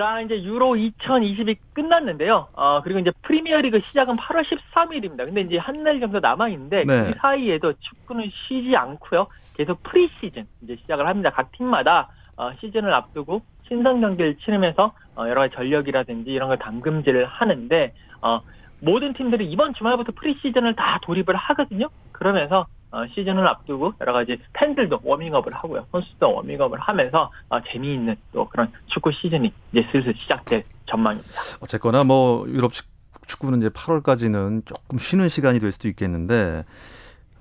자, 0.00 0.22
이제 0.22 0.42
유로 0.42 0.76
2020이 0.76 1.58
끝났는데요. 1.74 2.48
어, 2.54 2.80
그리고 2.82 3.00
이제 3.00 3.12
프리미어리그 3.20 3.80
시작은 3.88 4.16
8월 4.16 4.44
13일입니다. 4.44 5.18
근데 5.26 5.42
이제 5.42 5.58
한 5.58 5.84
달 5.84 6.00
정도 6.00 6.20
남아있는데, 6.20 6.84
네. 6.84 7.12
그 7.12 7.18
사이에도 7.20 7.74
축구는 7.78 8.30
쉬지 8.48 8.74
않고요. 8.74 9.26
계속 9.54 9.82
프리시즌 9.82 10.46
이제 10.62 10.76
시작을 10.76 11.06
합니다. 11.06 11.28
각 11.28 11.52
팀마다 11.52 12.08
어, 12.36 12.50
시즌을 12.60 12.94
앞두고 12.94 13.42
신선 13.68 14.00
경기를 14.00 14.36
치르면서 14.38 14.94
어, 15.16 15.28
여러 15.28 15.42
가지 15.42 15.54
전력이라든지 15.54 16.30
이런 16.30 16.48
걸 16.48 16.58
담금질을 16.58 17.26
하는데, 17.26 17.92
어, 18.22 18.40
모든 18.80 19.12
팀들이 19.12 19.44
이번 19.50 19.74
주말부터 19.74 20.12
프리시즌을 20.16 20.76
다 20.76 20.98
돌입을 21.02 21.36
하거든요. 21.36 21.88
그러면서 22.12 22.60
어, 22.60 22.79
시즌을 23.14 23.46
앞두고 23.46 23.94
여러 24.00 24.12
가지 24.12 24.38
팬들도 24.52 25.00
워밍업을 25.02 25.52
하고요. 25.54 25.86
선수도 25.92 26.34
워밍업을 26.34 26.78
하면서 26.80 27.30
어, 27.48 27.60
재미있는 27.72 28.16
또 28.32 28.48
그런 28.48 28.70
축구 28.86 29.12
시즌이 29.12 29.52
이제 29.72 29.86
슬슬 29.92 30.14
시작될 30.14 30.64
전망입니다. 30.86 31.30
어쨌거나 31.60 32.02
뭐 32.04 32.46
유럽 32.48 32.72
축- 32.72 32.86
축구는 33.26 33.60
이제 33.60 33.68
8월까지는 33.68 34.66
조금 34.66 34.98
쉬는 34.98 35.28
시간이 35.28 35.60
될 35.60 35.70
수도 35.70 35.86
있겠는데 35.88 36.64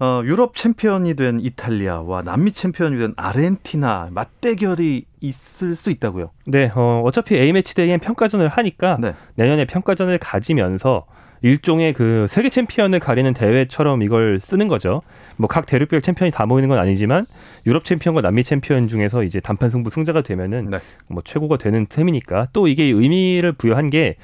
어, 0.01 0.21
유럽 0.23 0.55
챔피언이 0.55 1.15
된 1.15 1.39
이탈리아와 1.41 2.21
남미 2.21 2.51
챔피언이 2.53 2.97
된 2.99 3.13
아르헨티나 3.17 4.09
맞대결이 4.11 5.05
있을 5.19 5.75
수 5.75 5.89
있다고요. 5.89 6.27
네, 6.45 6.71
어, 6.73 7.01
어차피 7.03 7.35
A매치 7.37 7.75
데이엔 7.75 7.99
평가전을 7.99 8.47
하니까 8.47 8.97
네. 9.01 9.13
내년에 9.35 9.65
평가전을 9.65 10.17
가지면서 10.19 11.05
일종의 11.41 11.93
그 11.93 12.25
세계 12.29 12.49
챔피언을 12.49 12.99
가리는 12.99 13.33
대회처럼 13.33 14.01
이걸 14.03 14.39
쓰는 14.41 14.67
거죠. 14.67 15.01
뭐 15.37 15.47
각 15.47 15.65
대륙별 15.65 16.01
챔피언이 16.01 16.31
다 16.31 16.45
모이는 16.45 16.69
건 16.69 16.77
아니지만 16.79 17.25
유럽 17.65 17.83
챔피언과 17.85 18.21
남미 18.21 18.43
챔피언 18.43 18.87
중에서 18.87 19.23
이제 19.23 19.39
단판 19.39 19.69
승부 19.69 19.89
승자가 19.89 20.21
되면은 20.21 20.69
네. 20.71 20.77
뭐 21.07 21.21
최고가 21.25 21.57
되는 21.57 21.85
셈이니까 21.89 22.47
또 22.53 22.67
이게 22.67 22.83
의미를 22.83 23.51
부여한 23.53 23.89
게 23.89 24.15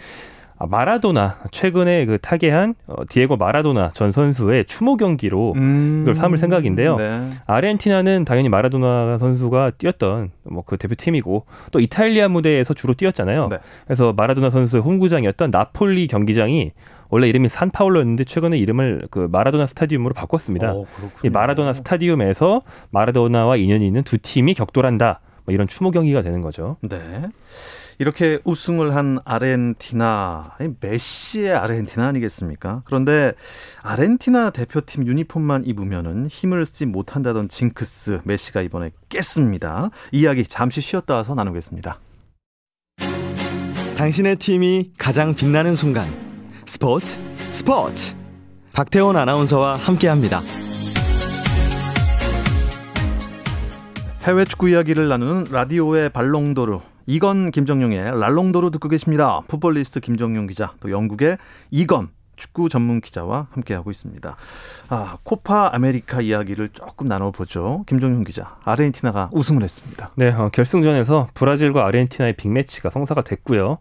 아, 0.57 0.67
마라도나 0.67 1.39
최근에 1.51 2.05
그 2.05 2.17
타계한 2.17 2.75
어, 2.87 3.03
디에고 3.09 3.35
마라도나 3.35 3.91
전 3.93 4.13
선수의 4.13 4.63
추모 4.65 4.95
경기로 4.95 5.51
음, 5.57 5.99
이걸 6.03 6.15
삼을 6.15 6.37
생각인데요. 6.37 6.95
네. 6.95 7.29
아르헨티나는 7.45 8.23
당연히 8.23 8.47
마라도나 8.47 9.17
선수가 9.17 9.71
뛰었던 9.77 10.31
뭐 10.43 10.63
그 10.65 10.77
대표팀이고 10.77 11.45
또 11.71 11.79
이탈리아 11.81 12.29
무대에서 12.29 12.73
주로 12.73 12.93
뛰었잖아요. 12.93 13.49
네. 13.49 13.57
그래서 13.85 14.13
마라도나 14.13 14.49
선수의 14.49 14.81
홈구장이었던 14.81 15.51
나폴리 15.51 16.07
경기장이 16.07 16.71
원래 17.15 17.29
이름이 17.29 17.47
산파울로였는데 17.47 18.25
최근에 18.25 18.57
이름을 18.57 19.07
그 19.09 19.29
마라도나 19.31 19.67
스타디움으로 19.67 20.13
바꿨습니다. 20.13 20.73
어. 20.73 20.85
이 21.23 21.29
마라도나 21.29 21.71
스타디움에서 21.71 22.61
마라도나와 22.89 23.55
인연이 23.55 23.87
있는 23.87 24.03
두 24.03 24.17
팀이 24.17 24.53
격돌한다. 24.53 25.21
뭐 25.45 25.53
이런 25.53 25.65
추모 25.65 25.91
경기가 25.91 26.21
되는 26.21 26.41
거죠. 26.41 26.75
네. 26.81 27.29
이렇게 27.99 28.39
우승을 28.43 28.93
한 28.93 29.19
아르헨티나, 29.23 30.57
메시의 30.81 31.53
아르헨티나 31.53 32.05
아니겠습니까? 32.05 32.81
그런데 32.83 33.31
아르헨티나 33.81 34.49
대표팀 34.49 35.07
유니폼만 35.07 35.63
입으면은 35.67 36.27
힘을 36.27 36.65
쓰지 36.65 36.85
못한다던 36.85 37.47
징크스 37.47 38.19
메시가 38.25 38.61
이번에 38.61 38.91
깼습니다. 39.07 39.89
이야기 40.11 40.43
잠시 40.43 40.81
쉬었다 40.81 41.15
와서 41.15 41.33
나누겠습니다. 41.33 41.97
당신의 43.95 44.35
팀이 44.35 44.91
가장 44.99 45.33
빛나는 45.33 45.73
순간 45.73 46.34
스포츠 46.67 47.19
스포츠 47.51 48.15
박태원 48.73 49.15
아나운서와 49.17 49.75
함께합니다. 49.75 50.39
해외 54.23 54.45
축구 54.45 54.69
이야기를 54.69 55.07
나누는 55.07 55.45
라디오의 55.51 56.09
발롱도르. 56.09 56.79
이건 57.05 57.51
김정용의 57.51 58.19
라롱도르 58.19 58.71
듣고 58.71 58.89
계십니다. 58.89 59.41
풋볼리스트 59.47 59.99
김정용 59.99 60.47
기자, 60.47 60.73
또 60.79 60.89
영국의 60.89 61.37
이건 61.69 62.09
축구 62.35 62.67
전문 62.67 62.99
기자와 62.99 63.47
함께하고 63.51 63.91
있습니다. 63.91 64.35
아, 64.89 65.17
코파 65.23 65.69
아메리카 65.71 66.21
이야기를 66.21 66.69
조금 66.69 67.07
나눠보죠. 67.07 67.83
김정용 67.87 68.23
기자, 68.23 68.57
아르헨티나가 68.63 69.29
우승을 69.31 69.61
했습니다. 69.61 70.09
네, 70.15 70.31
어, 70.31 70.49
결승전에서 70.51 71.29
브라질과 71.35 71.85
아르헨티나의 71.85 72.33
빅매치가 72.33 72.89
성사가 72.89 73.21
됐고요. 73.21 73.77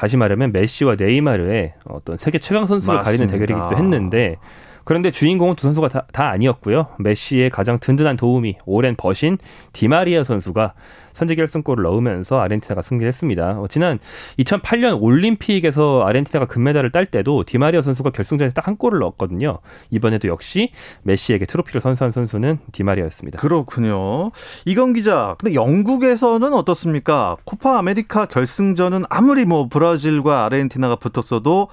다시 0.00 0.16
말하면 0.16 0.52
메시와 0.52 0.96
네이마르의 0.98 1.74
어떤 1.84 2.16
세계 2.16 2.38
최강 2.38 2.66
선수를 2.66 3.00
가리는 3.00 3.26
맞습니다. 3.26 3.32
대결이기도 3.32 3.76
했는데 3.76 4.36
그런데 4.84 5.10
주인공은 5.10 5.56
두 5.56 5.64
선수가 5.64 5.90
다, 5.90 6.06
다 6.10 6.30
아니었고요. 6.30 6.86
메시의 7.00 7.50
가장 7.50 7.78
든든한 7.78 8.16
도움이 8.16 8.56
오랜 8.64 8.96
벗인 8.96 9.36
디마리아 9.74 10.24
선수가 10.24 10.72
선제 11.20 11.34
결승골을 11.34 11.84
넣으면서 11.84 12.40
아르헨티나가 12.40 12.80
승리를 12.80 13.06
했습니다. 13.06 13.60
어, 13.60 13.66
지난 13.68 13.98
2008년 14.38 15.00
올림픽에서 15.02 16.04
아르헨티나가 16.06 16.46
금메달을 16.46 16.90
딸 16.90 17.04
때도 17.04 17.44
디마리아 17.44 17.82
선수가 17.82 18.10
결승전에서 18.10 18.54
딱 18.54 18.70
한 18.70 18.76
골을 18.76 19.00
넣었거든요. 19.00 19.58
이번에도 19.90 20.28
역시 20.28 20.70
메시에게 21.02 21.44
트로피를 21.46 21.80
선사한 21.80 22.12
선수는 22.12 22.58
디마리아였습니다. 22.72 23.40
그렇군요. 23.40 24.30
이건 24.64 24.92
기자, 24.92 25.34
근데 25.38 25.54
영국에서는 25.54 26.52
어떻습니까? 26.52 27.36
코파 27.44 27.78
아메리카 27.78 28.26
결승전은 28.26 29.04
아무리 29.08 29.44
뭐 29.44 29.68
브라질과 29.68 30.44
아르헨티나가 30.44 30.96
붙었어도 30.96 31.68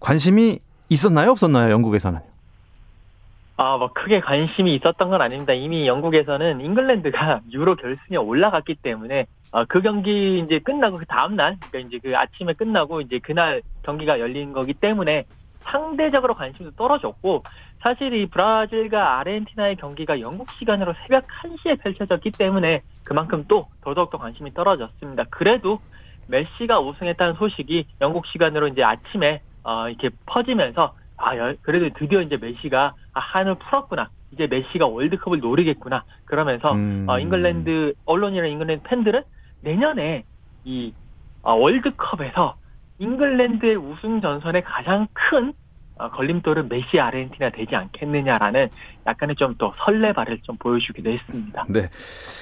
관심이 0.00 0.58
있었나요? 0.88 1.30
없었나요? 1.30 1.70
영국에서는? 1.70 2.31
아, 3.56 3.76
뭐 3.76 3.92
크게 3.92 4.20
관심이 4.20 4.74
있었던 4.74 5.10
건 5.10 5.20
아닙니다. 5.20 5.52
이미 5.52 5.86
영국에서는 5.86 6.60
잉글랜드가 6.60 7.42
유로 7.52 7.76
결승에 7.76 8.16
올라갔기 8.16 8.76
때문에 8.76 9.26
어, 9.52 9.64
그 9.66 9.82
경기 9.82 10.38
이제 10.38 10.58
끝나고 10.58 10.98
그 10.98 11.06
다음 11.06 11.36
날, 11.36 11.56
그러니까 11.68 11.78
이제 11.88 12.00
그 12.02 12.16
아침에 12.16 12.54
끝나고 12.54 13.02
이제 13.02 13.18
그날 13.18 13.60
경기가 13.82 14.18
열린 14.18 14.52
거기 14.52 14.72
때문에 14.72 15.26
상대적으로 15.60 16.34
관심도 16.34 16.72
떨어졌고 16.72 17.44
사실 17.80 18.14
이 18.14 18.26
브라질과 18.26 19.18
아르헨티나의 19.18 19.76
경기가 19.76 20.20
영국 20.20 20.50
시간으로 20.52 20.94
새벽 21.02 21.26
1시에 21.26 21.80
펼쳐졌기 21.82 22.32
때문에 22.32 22.82
그만큼 23.04 23.44
또 23.48 23.68
더더욱더 23.82 24.18
관심이 24.18 24.54
떨어졌습니다. 24.54 25.24
그래도 25.30 25.80
메시가 26.28 26.80
우승했다는 26.80 27.34
소식이 27.34 27.86
영국 28.00 28.26
시간으로 28.26 28.68
이제 28.68 28.82
아침에 28.82 29.42
어, 29.64 29.88
이렇게 29.88 30.10
퍼지면서 30.26 30.94
아, 31.24 31.36
여- 31.38 31.54
그래도 31.62 31.88
드디어 31.98 32.20
이제 32.20 32.36
메시가 32.36 32.94
아, 33.14 33.20
한을 33.20 33.54
풀었구나. 33.56 34.10
이제 34.32 34.46
메시가 34.46 34.86
월드컵을 34.86 35.40
노리겠구나. 35.40 36.04
그러면서 36.24 36.72
음. 36.72 37.04
어, 37.08 37.18
잉글랜드 37.18 37.94
언론이나 38.06 38.46
잉글랜드 38.46 38.82
팬들은 38.88 39.22
내년에 39.60 40.24
이 40.64 40.92
어, 41.42 41.54
월드컵에서 41.54 42.56
잉글랜드의 42.98 43.76
우승 43.76 44.20
전선의 44.20 44.62
가장 44.64 45.06
큰 45.12 45.52
어, 45.96 46.10
걸림돌은 46.10 46.68
메시 46.70 46.98
아르헨티나 46.98 47.50
되지 47.50 47.76
않겠느냐라는 47.76 48.68
약간의 49.06 49.36
좀 49.36 49.54
또 49.58 49.72
설레발을 49.84 50.38
좀 50.42 50.56
보여주기도 50.56 51.10
했습니다. 51.10 51.66
네. 51.68 51.90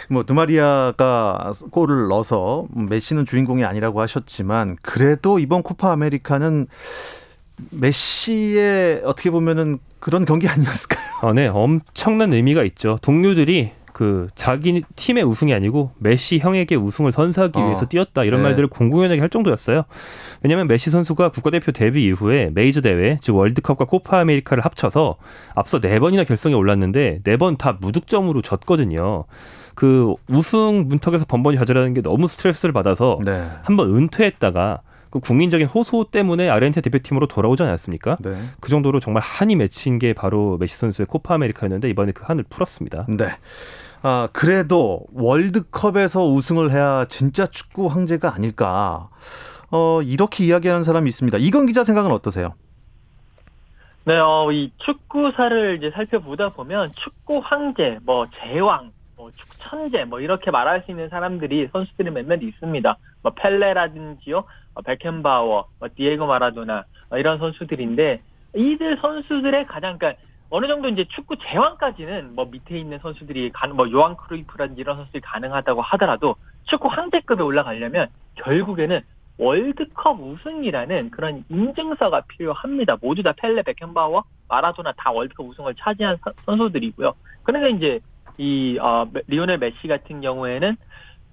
뭐 0.09 0.23
디마리아가 0.23 1.51
골을 1.73 2.07
넣어서 2.09 2.67
메시는 2.75 3.25
주인공이 3.27 3.65
아니라고 3.65 4.01
하셨지만 4.01 4.77
그래도 4.83 5.39
이번 5.41 5.63
코파 5.63 5.91
아메리카는 5.93 6.67
메시의 7.71 9.03
어떻게 9.05 9.31
보면은 9.31 9.79
그런 9.99 10.25
경기 10.25 10.49
아니었을까요? 10.49 11.05
어, 11.23 11.33
네, 11.33 11.47
엄청난 11.49 12.33
의미가 12.33 12.63
있죠. 12.65 12.99
동료들이 13.03 13.73
그 13.93 14.29
자기 14.35 14.83
팀의 14.97 15.25
우승이 15.25 15.53
아니고 15.53 15.91
메시 15.99 16.39
형에게 16.39 16.75
우승을 16.77 17.13
선사하기 17.13 17.59
어. 17.59 17.65
위해서 17.65 17.85
뛰었다 17.87 18.25
이런 18.25 18.41
네. 18.41 18.45
말들을 18.49 18.69
공공연하게 18.69 19.21
할 19.21 19.29
정도였어요. 19.29 19.83
왜냐하면 20.43 20.69
메시 20.69 20.89
선수가 20.91 21.31
국가대표 21.31 21.73
데뷔 21.73 22.05
이후에 22.07 22.51
메이저 22.55 22.81
대회, 22.81 23.19
즉 23.21 23.37
월드컵과 23.37 23.85
코파 23.85 24.21
아메리카를 24.21 24.65
합쳐서 24.65 25.17
앞서 25.55 25.81
네 25.81 25.99
번이나 25.99 26.25
결승에 26.25 26.55
올랐는데 26.55 27.21
네 27.25 27.37
번 27.37 27.57
다 27.59 27.77
무득점으로 27.79 28.41
졌거든요. 28.41 29.25
그 29.75 30.15
우승 30.29 30.87
문턱에서 30.89 31.27
번번이 31.27 31.57
좌절하는 31.59 31.93
게 31.93 32.01
너무 32.01 32.27
스트레스를 32.29 32.73
받아서 32.73 33.19
네. 33.25 33.45
한번 33.63 33.95
은퇴했다가 33.95 34.81
그 35.11 35.19
국민적인 35.21 35.67
호소 35.67 36.05
때문에 36.11 36.49
아르헨티나 36.49 36.83
대표팀으로 36.83 37.27
돌아오지 37.27 37.63
않았습니까? 37.65 38.17
네. 38.21 38.33
그 38.61 38.71
정도로 38.71 39.01
정말 39.01 39.23
한이 39.23 39.57
맺힌 39.57 39.99
게 39.99 40.13
바로 40.13 40.57
메시 40.59 40.77
선수의 40.77 41.07
코파 41.07 41.35
아메리카였는데 41.35 41.89
이번에 41.91 42.13
그 42.13 42.23
한을 42.25 42.45
풀었습니다. 42.49 43.07
네. 43.09 43.37
아, 44.03 44.29
그래도 44.33 45.05
월드컵에서 45.13 46.25
우승을 46.25 46.71
해야 46.71 47.05
진짜 47.09 47.47
축구 47.47 47.89
황제가 47.89 48.33
아닐까. 48.35 49.09
어, 49.71 50.01
이렇게 50.03 50.45
이야기하는 50.45 50.85
사람이 50.85 51.09
있습니다. 51.09 51.39
이건 51.39 51.67
기자 51.67 51.85
생각은 51.85 52.11
어떠세요? 52.13 52.55
네, 54.05 54.19
어, 54.19 54.51
이 54.51 54.73
축구사를 54.79 55.77
이제 55.77 55.91
살펴보다 55.91 56.49
보면 56.49 56.93
축구 56.97 57.41
황제, 57.45 57.99
뭐 58.03 58.27
제왕, 58.41 58.91
뭐 59.31 59.37
축구 59.37 59.57
천재, 59.59 60.05
뭐 60.05 60.21
이렇게 60.21 60.51
말할 60.51 60.83
수 60.85 60.91
있는 60.91 61.09
사람들이 61.09 61.69
선수들이 61.73 62.11
몇몇 62.11 62.43
있습니다. 62.43 62.97
뭐 63.23 63.33
펠레라든지요, 63.35 64.45
어, 64.75 64.83
베켄바워, 64.83 65.69
뭐 65.79 65.89
디에고 65.95 66.27
마라도나 66.27 66.85
어, 67.11 67.19
이런 67.19 67.39
선수들인데 67.39 68.23
이들 68.57 68.99
선수들의 69.01 69.67
가장 69.67 69.99
그러니까 69.99 70.21
어느 70.51 70.67
정도 70.67 70.89
이제 70.89 71.05
축구 71.11 71.37
제왕까지는 71.37 72.35
뭐 72.35 72.47
밑에 72.47 72.77
있는 72.77 72.99
선수들이 72.99 73.51
가능, 73.53 73.77
뭐 73.77 73.91
요한 73.93 74.17
크루이프라든지 74.17 74.81
이런 74.81 74.97
선수들이 74.97 75.21
가능하다고 75.21 75.81
하더라도 75.81 76.35
축구 76.65 76.89
황제급에 76.89 77.41
올라가려면 77.43 78.09
결국에는 78.35 79.01
월드컵 79.39 80.21
우승이라는 80.21 81.11
그런 81.11 81.45
인증서가 81.49 82.23
필요합니다. 82.29 82.99
모두 83.01 83.23
다 83.23 83.33
펠레, 83.37 83.63
베켄바워, 83.63 84.25
마라도나 84.49 84.93
다 84.97 85.13
월드컵 85.13 85.47
우승을 85.47 85.75
차지한 85.77 86.19
선- 86.23 86.35
선수들이고요. 86.45 87.15
그러니까 87.45 87.69
이제 87.69 88.01
이 88.41 88.79
어, 88.81 89.07
메- 89.13 89.21
리오넬 89.27 89.59
메시 89.59 89.87
같은 89.87 90.23
경우에는 90.23 90.77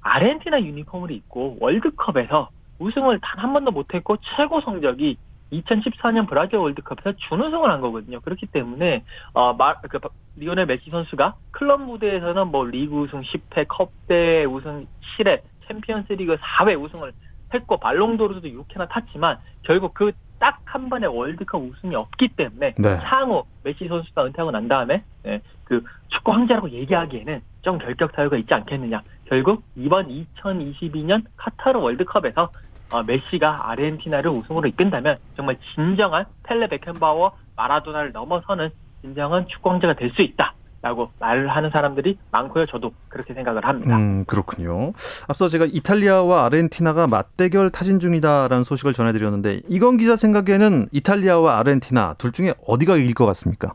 아르헨티나 0.02 0.62
유니폼을 0.62 1.12
입고 1.12 1.58
월드컵에서 1.62 2.50
우승을 2.80 3.20
단 3.22 3.40
한 3.44 3.54
번도 3.54 3.72
못했고 3.72 4.18
최고 4.36 4.60
성적이 4.62 5.18
2014년 5.54 6.28
브라질 6.28 6.58
월드컵에서 6.58 7.14
준우승을 7.30 7.72
한 7.72 7.80
거거든요. 7.82 8.20
그렇기 8.20 8.48
때문에 8.48 9.06
어, 9.34 9.54
마, 9.54 9.76
그, 9.80 10.00
리오넬 10.36 10.66
메시 10.66 10.90
선수가 10.90 11.36
클럽 11.52 11.82
무대에서는 11.82 12.48
뭐 12.50 12.66
리그 12.66 12.94
우승 13.04 13.22
10회, 13.22 13.68
컵대회 13.70 14.44
우승 14.46 14.86
7회, 15.18 15.42
챔피언스리그 15.68 16.36
4회 16.38 16.82
우승을 16.82 17.14
했고 17.54 17.78
발롱도르도 17.78 18.50
6회나 18.50 18.90
탔지만 18.90 19.40
결국 19.64 19.94
그 19.94 20.12
딱 20.40 20.58
한 20.78 20.90
번의 20.90 21.10
월드컵 21.10 21.62
우승이 21.62 21.96
없기 21.96 22.30
때문에 22.30 22.76
네. 22.78 22.98
향후 22.98 23.44
메시 23.64 23.88
선수가 23.88 24.26
은퇴하고 24.26 24.52
난 24.52 24.68
다음에 24.68 25.04
예, 25.26 25.42
그 25.64 25.84
축구 26.10 26.34
황제라고 26.34 26.70
얘기하기에는 26.70 27.42
좀 27.62 27.78
결격 27.80 28.12
사유가 28.16 28.38
있지 28.38 28.54
않겠느냐. 28.54 29.02
결국 29.26 29.64
이번 29.76 30.08
2022년 30.08 31.24
카타르 31.36 31.80
월드컵에서 31.80 32.52
어, 32.94 33.04
메시가 33.04 33.70
아르헨티나를 33.70 34.30
우승으로 34.30 34.68
이끈다면 34.68 35.18
정말 35.36 35.58
진정한 35.74 36.26
펠레 36.44 36.68
베켄바워 36.68 37.36
마라도나를 37.56 38.12
넘어서는 38.12 38.70
진정한 39.02 39.48
축구 39.48 39.72
황제가 39.72 39.94
될 39.94 40.12
수 40.12 40.22
있다. 40.22 40.54
라고 40.88 41.12
말을 41.20 41.50
하는 41.50 41.70
사람들이 41.70 42.18
많고요. 42.32 42.66
저도 42.68 42.94
그렇게 43.10 43.34
생각을 43.34 43.66
합니다. 43.66 43.98
음, 43.98 44.24
그렇군요. 44.26 44.94
앞서 45.28 45.50
제가 45.50 45.66
이탈리아와 45.66 46.46
아르헨티나가 46.46 47.08
맞대결 47.08 47.72
타진 47.72 48.00
중이다라는 48.00 48.64
소식을 48.64 48.94
전해드렸는데 48.94 49.62
이건 49.68 49.98
기자 49.98 50.16
생각에는 50.16 50.88
이탈리아와 50.94 51.60
아르헨티나 51.60 52.16
둘 52.18 52.32
중에 52.32 52.54
어디가 52.66 52.96
이길 52.96 53.14
것 53.14 53.26
같습니까? 53.26 53.74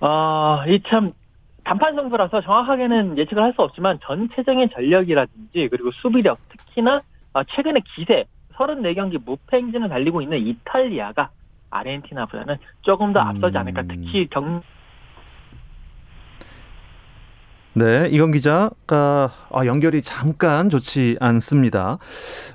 아, 0.00 0.64
이참 0.68 1.12
단판 1.64 1.94
승부라서 1.96 2.40
정확하게는 2.40 3.18
예측을 3.18 3.42
할 3.42 3.52
수 3.54 3.60
없지만 3.62 3.98
전체적인 4.02 4.70
전력이라든지 4.74 5.68
그리고 5.70 5.90
수비력 5.92 6.38
특히나 6.48 7.00
아, 7.34 7.44
최근에 7.44 7.80
기세 7.94 8.24
34경기 8.54 9.22
무패 9.22 9.58
행진을 9.58 9.88
달리고 9.90 10.22
있는 10.22 10.38
이탈리아가 10.38 11.28
아르헨티나보다는 11.70 12.56
조금 12.82 13.12
더 13.12 13.20
앞서지 13.20 13.58
않을까. 13.58 13.82
음. 13.82 13.88
특히 13.88 14.26
경 14.30 14.62
네, 17.74 18.08
이건 18.12 18.32
기자가 18.32 19.32
아, 19.50 19.66
연결이 19.66 20.00
잠깐 20.02 20.70
좋지 20.70 21.16
않습니다. 21.20 21.98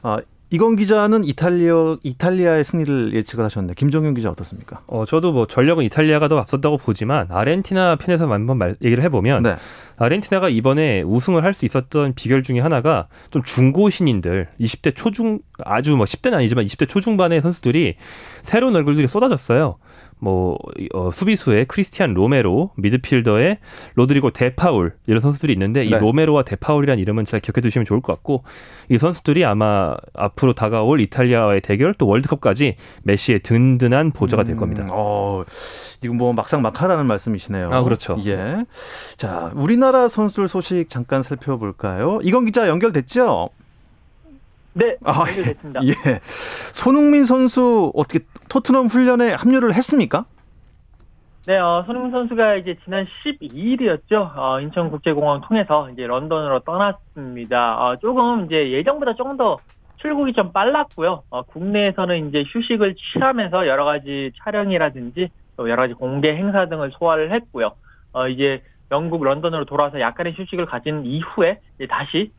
아, 0.02 0.20
이건 0.52 0.76
기자는 0.76 1.26
이탈리아 1.26 1.98
이탈리아의 2.02 2.64
승리를 2.64 3.14
예측을 3.14 3.46
하셨는데 3.46 3.76
김종윤 3.76 4.16
기자 4.16 4.32
어떻습니까? 4.32 4.80
어, 4.88 5.06
저도 5.06 5.32
뭐 5.32 5.46
전력은 5.46 5.84
이탈리아가 5.86 6.28
더 6.28 6.40
앞섰다고 6.40 6.78
보지만 6.78 7.28
아르헨티나 7.30 7.98
편에서 7.98 8.28
한번 8.28 8.58
말, 8.58 8.76
얘기를 8.82 9.04
해보면 9.04 9.44
네. 9.44 9.56
아르헨티나가 9.98 10.50
이번에 10.50 11.04
우승을 11.04 11.44
할 11.44 11.54
수 11.54 11.66
있었던 11.66 12.14
비결 12.16 12.42
중에 12.42 12.62
하나가 12.62 13.08
좀 13.30 13.44
중고 13.44 13.90
신인들 13.90 14.48
20대 14.60 14.96
초중 14.96 15.40
아주 15.66 15.96
뭐 15.98 16.06
10대는 16.06 16.36
아니지만 16.36 16.66
20대 16.66 16.88
초중반의 16.88 17.42
선수들이 17.42 17.96
새로운 18.42 18.76
얼굴들이 18.76 19.08
쏟아졌어요. 19.08 19.74
뭐 20.20 20.58
어, 20.94 21.12
수비수의 21.12 21.66
크리스티안 21.66 22.14
로메로, 22.14 22.72
미드필더의 22.76 23.60
로드리고 23.96 24.32
데파울 24.32 24.94
이런 25.08 25.22
선수들이 25.22 25.54
있는데 25.54 25.86
이 25.86 25.90
네. 25.90 26.00
로메로와 26.00 26.44
데파울이라는 26.44 27.02
이름은 27.02 27.26
잘 27.26 27.40
기억해 27.40 27.62
두시면 27.62 27.86
좋을 27.86 28.02
것 28.02 28.14
같고 28.14 28.44
이 28.90 28.98
선수들이 28.98 29.46
아마 29.46 29.96
앞으로 30.14 30.54
다가올 30.54 31.00
이탈리아와의 31.02 31.62
대결 31.62 31.94
또 31.94 32.08
월드컵까지 32.08 32.76
메시의 33.04 33.40
든든한 33.40 34.12
보좌가 34.12 34.44
될 34.44 34.58
겁니다. 34.58 34.84
음, 34.84 34.90
어, 34.92 35.44
이건 36.04 36.18
뭐 36.18 36.34
막상 36.34 36.62
막하라는 36.62 37.06
말씀이시네요. 37.08 37.70
아, 37.72 37.84
그렇죠. 37.84 38.18
예. 38.26 38.66
자, 39.18 39.52
우리나라 39.56 40.08
선수들 40.08 40.48
소식 40.48 40.90
잠깐 40.90 41.24
살펴볼까요? 41.24 42.20
이건 42.24 42.46
기자 42.46 42.68
연결됐죠? 42.68 43.50
네, 44.74 44.98
아, 45.04 45.20
연결됐습니다. 45.20 45.82
예. 45.84 45.92
손흥민 46.72 47.26
선수 47.26 47.92
어떻게 47.96 48.20
토트넘 48.50 48.88
훈련에 48.88 49.34
합류를 49.34 49.74
했습니까? 49.74 50.26
네, 51.48 51.58
어, 51.58 51.84
손흥민 51.88 52.12
선수가 52.12 52.56
이제 52.58 52.78
지난 52.84 53.08
12일이었죠. 53.26 54.38
어, 54.38 54.60
인천국제공항 54.62 55.42
통해서 55.42 55.90
이제 55.90 56.06
런던으로 56.06 56.60
떠났습니다. 56.60 57.82
어, 57.82 57.96
조금 57.98 58.46
이제 58.46 58.72
예정보다 58.72 59.16
조금 59.16 59.36
더 59.38 59.58
출국이 59.98 60.34
좀 60.34 60.52
빨랐고요. 60.52 61.24
어, 61.30 61.42
국내에서는 61.44 62.30
이제 62.30 62.44
휴식을 62.48 62.96
취하면서 62.96 63.68
여러 63.68 63.84
가지 63.86 64.32
촬영이라든지 64.44 65.30
또 65.58 65.70
여러 65.70 65.84
가지 65.84 65.94
공개 65.94 66.36
행사 66.36 66.68
등을 66.68 66.92
소화를 66.92 67.32
했고요. 67.32 67.72
어, 68.14 68.28
이제 68.28 68.62
영국 68.92 69.24
런던으로 69.24 69.66
돌아와서 69.66 70.00
약간의 70.00 70.34
휴식을 70.38 70.66
가진 70.66 71.06
이후에 71.06 71.60
다시 71.90 72.32
어, 72.32 72.39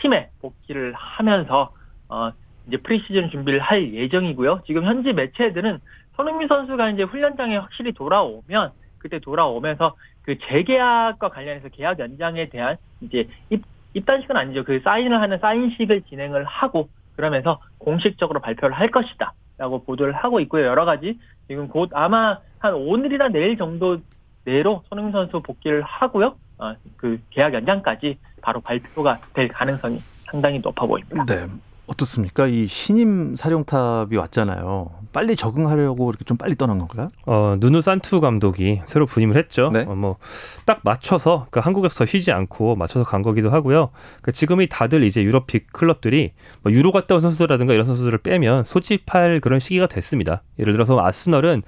팀에 0.00 0.30
복귀를 0.40 0.92
하면서 0.94 1.72
어, 2.08 2.30
이제 2.66 2.76
프리시즌 2.78 3.30
준비를 3.30 3.60
할 3.60 3.94
예정이고요. 3.94 4.62
지금 4.66 4.84
현지 4.84 5.12
매체들은 5.12 5.80
손흥민 6.16 6.48
선수가 6.48 6.90
이제 6.90 7.02
훈련장에 7.02 7.56
확실히 7.56 7.92
돌아오면 7.92 8.72
그때 8.98 9.18
돌아오면서 9.18 9.94
그 10.22 10.38
재계약과 10.38 11.28
관련해서 11.28 11.68
계약 11.68 11.98
연장에 11.98 12.48
대한 12.48 12.76
이제 13.00 13.28
입, 13.50 13.62
입단식은 13.94 14.36
아니죠. 14.36 14.64
그 14.64 14.80
사인을 14.80 15.20
하는 15.20 15.38
사인식을 15.38 16.02
진행을 16.02 16.44
하고 16.44 16.88
그러면서 17.14 17.60
공식적으로 17.78 18.40
발표를 18.40 18.76
할 18.76 18.90
것이다. 18.90 19.32
라고 19.58 19.84
보도를 19.84 20.12
하고 20.12 20.40
있고요. 20.40 20.66
여러 20.66 20.84
가지 20.84 21.18
지금 21.48 21.68
곧 21.68 21.90
아마 21.94 22.40
한 22.58 22.74
오늘이나 22.74 23.28
내일 23.28 23.56
정도 23.56 23.98
내로 24.44 24.82
손흥민 24.88 25.12
선수 25.12 25.40
복귀를 25.40 25.82
하고요. 25.82 26.36
어, 26.58 26.74
그 26.96 27.20
계약 27.30 27.54
연장까지 27.54 28.18
바로 28.46 28.60
발표가 28.60 29.18
될 29.34 29.48
가능성이 29.48 30.00
상당히 30.30 30.60
높아 30.60 30.86
보입니다. 30.86 31.24
네. 31.24 31.48
어떻습니까? 31.88 32.46
이 32.46 32.68
신임 32.68 33.34
사령탑이 33.34 34.16
왔잖아요. 34.16 34.90
빨리 35.12 35.34
적응하려고 35.34 36.10
이렇게 36.10 36.24
좀 36.24 36.36
빨리 36.36 36.54
떠난 36.54 36.78
건가요? 36.78 37.08
어, 37.26 37.56
누누 37.58 37.80
산투 37.80 38.20
감독이 38.20 38.82
새로 38.86 39.06
부임을 39.06 39.36
했죠. 39.36 39.70
네. 39.72 39.84
어, 39.86 39.96
뭐딱 39.96 40.80
맞춰서 40.84 41.46
그러니까 41.50 41.60
한국에서 41.62 42.06
쉬지 42.06 42.30
않고 42.30 42.76
맞춰서 42.76 43.08
간 43.08 43.22
거기도 43.22 43.50
하고요. 43.50 43.90
그러니까 43.92 44.32
지금이 44.32 44.68
다들 44.68 45.02
이제 45.02 45.22
유럽 45.24 45.48
빅 45.48 45.72
클럽들이 45.72 46.32
뭐 46.62 46.72
유로 46.72 46.92
갔다 46.92 47.16
온 47.16 47.20
선수들라든가 47.20 47.72
이런 47.72 47.84
선수들을 47.84 48.18
빼면 48.18 48.62
소집할 48.64 49.40
그런 49.40 49.58
시기가 49.58 49.88
됐습니다. 49.88 50.42
예를 50.60 50.72
들어서 50.72 51.00
아스널은 51.00 51.62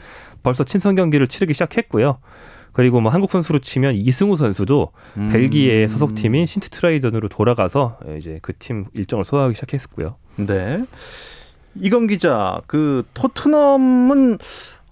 벌써 0.45 0.63
친선 0.63 0.95
경기를 0.95 1.27
치르기 1.27 1.55
시작했고요. 1.55 2.19
그리고 2.79 3.01
뭐 3.01 3.11
한국 3.11 3.33
선수로 3.33 3.59
치면 3.59 3.97
이승우 3.97 4.37
선수도 4.37 4.93
음. 5.17 5.31
벨기에 5.33 5.89
소속팀인 5.89 6.47
신트 6.47 6.71
트라이던으로 6.71 7.29
돌아가서 7.29 7.99
이제 8.17 8.39
그 8.41 8.53
팀 8.53 8.85
일정을 8.95 9.25
소화하기 9.25 9.57
시작했고요. 9.57 10.15
네. 10.37 10.85
이건 11.75 12.07
기자, 12.07 12.61
그 12.69 13.03
토트넘은 13.15 14.39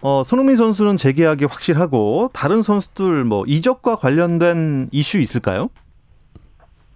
어, 0.03 0.23
손흥민 0.25 0.57
선수는 0.57 0.97
재계약이 0.97 1.45
확실하고 1.45 2.31
다른 2.33 2.63
선수들 2.63 3.23
뭐 3.23 3.45
이적과 3.47 3.95
관련된 3.95 4.89
이슈 4.91 5.21
있을까요? 5.21 5.69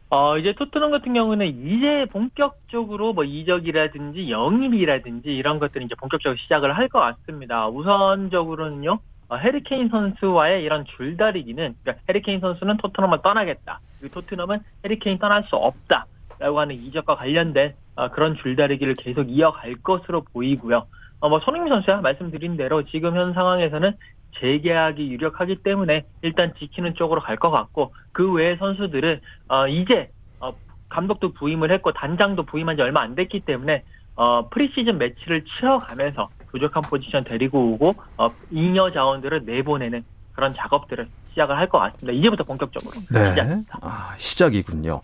어, 0.08 0.36
이제 0.38 0.56
토트넘 0.58 0.90
같은 0.90 1.14
경우는 1.14 1.46
이제 1.46 2.04
본격적으로 2.10 3.12
뭐 3.12 3.22
이적이라든지 3.22 4.28
영입이라든지 4.28 5.28
이런 5.28 5.60
것들이 5.60 5.84
이제 5.84 5.94
본격적으로 5.94 6.36
시작을 6.36 6.76
할 6.76 6.88
것 6.88 6.98
같습니다. 6.98 7.68
우선적으로는요, 7.68 8.90
어, 8.92 8.98
해리케인 9.36 9.88
선수와의 9.88 10.62
이런 10.64 10.84
줄다리기는, 10.84 11.76
그러니까 11.82 12.04
해리케인 12.08 12.40
선수는 12.40 12.76
토트넘을 12.78 13.22
떠나겠다. 13.22 13.80
그리고 14.00 14.20
토트넘은 14.20 14.60
해리케인 14.84 15.18
떠날 15.18 15.44
수 15.44 15.56
없다. 15.56 16.06
라고 16.38 16.58
하는 16.58 16.74
이적과 16.74 17.16
관련된 17.16 17.74
어, 17.96 18.08
그런 18.08 18.34
줄다리기를 18.36 18.94
계속 18.94 19.28
이어갈 19.28 19.74
것으로 19.74 20.22
보이고요. 20.32 20.86
어, 21.20 21.28
뭐 21.28 21.38
손흥민 21.40 21.68
선수야 21.68 22.00
말씀드린 22.00 22.56
대로 22.56 22.82
지금 22.86 23.14
현 23.14 23.34
상황에서는 23.34 23.92
재계약이 24.38 25.10
유력하기 25.10 25.56
때문에 25.56 26.06
일단 26.22 26.54
지키는 26.58 26.94
쪽으로 26.94 27.20
갈 27.20 27.36
것 27.36 27.50
같고 27.50 27.92
그 28.12 28.32
외의 28.32 28.56
선수들은 28.56 29.20
어, 29.48 29.68
이제 29.68 30.08
어, 30.40 30.52
감독도 30.88 31.34
부임을 31.34 31.70
했고 31.72 31.92
단장도 31.92 32.44
부임한 32.44 32.76
지 32.76 32.82
얼마 32.82 33.02
안 33.02 33.14
됐기 33.14 33.40
때문에 33.40 33.84
어, 34.16 34.48
프리시즌 34.48 34.96
매치를 34.96 35.44
치러가면서 35.44 36.30
부족한 36.52 36.82
포지션 36.82 37.24
데리고 37.24 37.72
오고 37.72 37.94
어, 38.18 38.28
잉여 38.50 38.92
자원들을 38.92 39.44
내보내는 39.44 40.04
그런 40.34 40.54
작업들을 40.56 41.06
시작을 41.30 41.56
할 41.56 41.68
것 41.68 41.78
같습니다. 41.78 42.12
이제부터 42.12 42.44
본격적으로 42.44 42.92
네. 43.10 43.30
시작입니다. 43.30 43.78
아, 43.82 44.14
시작이군요. 44.18 45.00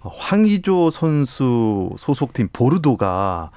어, 0.00 0.10
황의조 0.16 0.90
선수 0.90 1.90
소속팀 1.96 2.48
보르도가 2.52 3.50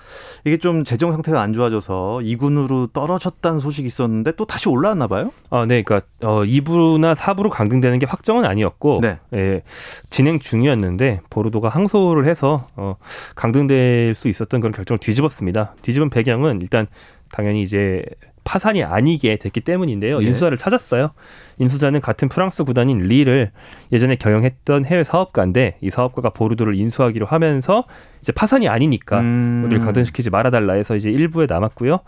이게 0.44 0.58
좀 0.58 0.84
재정 0.84 1.12
상태가 1.12 1.40
안 1.42 1.54
좋아져서 1.54 2.22
2군으로 2.24 2.92
떨어졌다는 2.94 3.60
소식이 3.60 3.86
있었는데 3.88 4.32
또 4.38 4.46
다시 4.46 4.68
올라왔나 4.68 5.06
봐요? 5.08 5.32
아, 5.52 5.66
네, 5.68 5.84
그러니까 5.84 6.08
어, 6.24 6.42
2부나 6.44 7.16
4부로 7.16 7.50
강등되는 7.52 8.00
게 8.00 8.06
확정은 8.08 8.46
아니었고 8.46 9.00
네. 9.02 9.20
예, 9.34 9.62
진행 10.10 10.40
중이었는데 10.40 11.22
보르도가 11.30 11.70
항소를 11.70 12.26
해서 12.28 12.68
어, 12.76 12.96
강등될 13.36 14.16
수 14.16 14.28
있었던 14.28 14.62
그런 14.62 14.74
결정을 14.74 14.98
뒤집었습니다. 15.00 15.76
뒤집은 15.84 16.10
배경은 16.10 16.62
일단 16.62 16.88
당연히 17.32 17.62
이제 17.62 18.04
파산이 18.44 18.84
아니게 18.84 19.38
됐기 19.38 19.62
때문인데요. 19.62 20.22
예. 20.22 20.26
인수자를 20.26 20.58
찾았어요. 20.58 21.12
인수자는 21.60 22.02
같은 22.02 22.28
프랑스 22.28 22.64
구단인 22.64 23.00
리를 23.00 23.52
예전에 23.92 24.16
경영했던 24.16 24.86
해외 24.86 25.04
사업가인데 25.04 25.78
이 25.82 25.90
사업가가 25.90 26.32
보르도를 26.32 26.76
인수하기로 26.76 27.26
하면서 27.26 27.86
이제 28.22 28.32
파산이 28.32 28.68
아니니까 28.68 29.20
음. 29.20 29.64
우리를 29.66 29.84
강등시키지 29.84 30.32
말아달라 30.32 30.74
해서 30.74 30.96
이제 30.96 31.12
일부에 31.12 31.46
남았고요. 31.48 32.00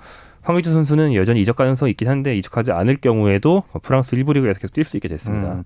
황의조 0.41 0.73
선수는 0.73 1.13
여전히 1.13 1.39
이적 1.41 1.55
가능성이 1.55 1.91
있긴 1.91 2.09
한데 2.09 2.35
이적하지 2.35 2.73
않을 2.73 2.97
경우에도 2.97 3.63
프랑스 3.81 4.15
일부 4.15 4.33
리그에서 4.33 4.59
계속 4.59 4.73
뛸 4.73 4.83
수 4.83 4.97
있게 4.97 5.07
됐습니다. 5.07 5.53
음. 5.53 5.63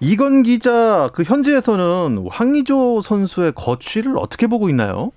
이건 0.00 0.42
기자 0.42 1.10
그 1.12 1.22
현지에서는 1.22 2.26
황의조 2.28 3.02
선수의 3.02 3.52
거취를 3.54 4.18
어떻게 4.18 4.48
보고 4.48 4.68
있나요? 4.68 5.12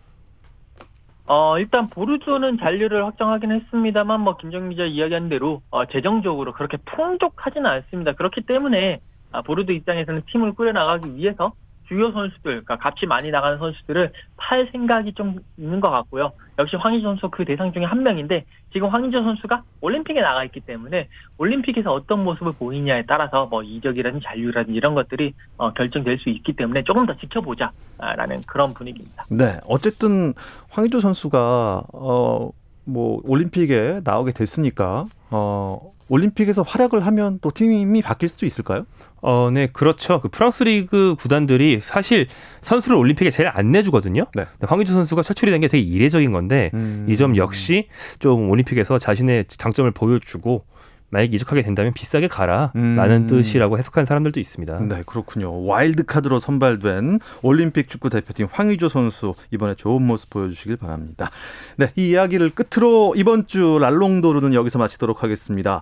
어, 1.32 1.60
일단 1.60 1.92
보르조는 1.92 2.58
잔류를 2.58 3.06
확정하긴 3.06 3.52
했습니다만 3.52 4.20
뭐 4.22 4.36
김정 4.38 4.70
기자 4.70 4.86
이야기한 4.86 5.30
대로 5.30 5.62
어, 5.70 5.86
재정적으로 5.86 6.54
그렇게 6.54 6.78
풍족하지는 6.78 7.70
않습니다. 7.70 8.14
그렇기 8.14 8.42
때문에 8.48 9.00
아, 9.32 9.44
보르도 9.44 9.72
입장에서는 9.72 10.24
팀을 10.32 10.54
꾸려나가기 10.54 11.16
위해서 11.16 11.54
주요 11.90 12.12
선수들, 12.12 12.64
그러니까 12.64 12.78
값이 12.82 13.06
많이 13.06 13.32
나가는 13.32 13.58
선수들을 13.58 14.14
팔 14.38 14.70
생각이 14.72 15.14
좀 15.14 15.40
있는 15.58 15.82
것 15.82 15.90
같고요. 15.90 16.32
역시 16.58 16.78
황희조 16.78 17.08
선수 17.08 17.30
그 17.30 17.44
대상 17.44 17.74
중에 17.74 17.84
한 17.84 18.04
명인데 18.04 18.46
지금 18.72 18.88
황희조 18.90 19.24
선수가 19.24 19.64
올림픽에 19.82 20.22
나가 20.22 20.44
있기 20.46 20.62
때문에 20.62 21.10
올림픽에서 21.38 21.92
어떤 21.92 22.24
모습을 22.24 22.54
보이냐에 22.54 23.04
따라서 23.08 23.48
뭐 23.48 23.64
이적이라든지 23.64 24.24
잔류라든지 24.24 24.78
이런 24.78 24.94
것들이 24.94 25.34
어, 25.58 25.74
결정될 25.74 26.20
수 26.20 26.30
있기 26.30 26.54
때문에 26.54 26.84
조금 26.84 27.06
더 27.06 27.18
지켜보자라는 27.18 28.42
그런 28.48 28.74
분위기입니다. 28.74 29.26
네, 29.30 29.60
어쨌든 29.66 30.34
황의조 30.70 31.00
선수가 31.02 31.84
어 31.92 32.52
뭐 32.90 33.22
올림픽에 33.24 34.02
나오게 34.04 34.32
됐으니까 34.32 35.06
어 35.30 35.94
올림픽에서 36.10 36.64
활약을 36.64 37.06
하면 37.06 37.40
또 37.42 37.52
팀이 37.52 38.02
바뀔 38.02 38.28
수도 38.30 38.46
있을까요? 38.46 38.86
어, 39.22 39.50
네, 39.54 39.68
그렇죠. 39.68 40.20
그 40.20 40.28
프랑스 40.30 40.64
리그 40.64 41.16
구단들이 41.18 41.80
사실 41.82 42.28
선수를 42.62 42.98
올림픽에 42.98 43.30
제일 43.30 43.50
안 43.54 43.72
내주거든요. 43.72 44.26
네. 44.36 44.46
황의조 44.62 44.94
선수가 44.94 45.22
차출이 45.22 45.52
된 45.52 45.60
게 45.62 45.68
되게 45.68 45.84
이례적인 45.84 46.32
건데 46.32 46.72
음. 46.74 47.06
이점 47.10 47.36
역시 47.38 47.88
좀 48.20 48.50
올림픽에서 48.50 48.98
자신의 48.98 49.46
장점을 49.46 49.92
보여주고 49.92 50.64
만약 51.10 51.34
이적하게 51.34 51.62
된다면 51.62 51.94
비싸게 51.94 52.28
가라라는 52.28 52.76
음. 52.76 53.28
뜻이라고 53.28 53.78
해석하는 53.78 54.06
사람들도 54.06 54.40
있습니다. 54.40 54.80
네, 54.80 55.04
그렇군요. 55.06 55.66
와일드 55.66 56.06
카드로 56.06 56.40
선발된 56.40 57.20
올림픽 57.42 57.90
축구 57.90 58.10
대표팀 58.10 58.48
황의조 58.52 58.90
선수 58.90 59.34
이번에 59.52 59.76
좋은 59.76 60.02
모습 60.02 60.30
보여주시길 60.30 60.78
바랍니다. 60.78 61.30
네, 61.78 61.92
이 61.96 62.10
이야기를 62.10 62.52
끝으로 62.52 63.14
이번 63.16 63.48
주 63.48 63.78
랄롱도르는 63.80 64.54
여기서 64.54 64.80
마치도록 64.80 65.24
하겠습니다. 65.24 65.82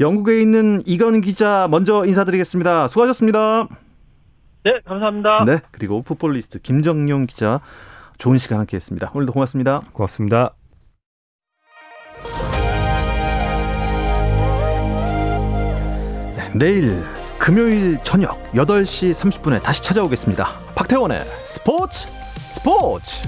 영국에 0.00 0.40
있는 0.40 0.82
이건 0.84 1.20
기자 1.20 1.68
먼저 1.70 2.04
인사드리겠습니다. 2.04 2.88
수고하셨습니다. 2.88 3.68
네, 4.64 4.80
감사합니다. 4.84 5.44
네, 5.44 5.60
그리고 5.70 6.02
풋볼리스트 6.02 6.58
김정용 6.60 7.26
기자 7.26 7.60
좋은 8.18 8.38
시간 8.38 8.58
함께했습니다. 8.58 9.12
오늘도 9.14 9.32
고맙습니다. 9.32 9.80
고맙습니다. 9.92 10.54
내일 16.58 17.02
금요일 17.38 17.98
저녁 18.02 18.40
8시 18.52 19.12
30분에 19.12 19.62
다시 19.62 19.82
찾아오겠습니다. 19.82 20.48
박태원의 20.74 21.20
스포츠 21.44 22.08
스포츠 22.48 23.22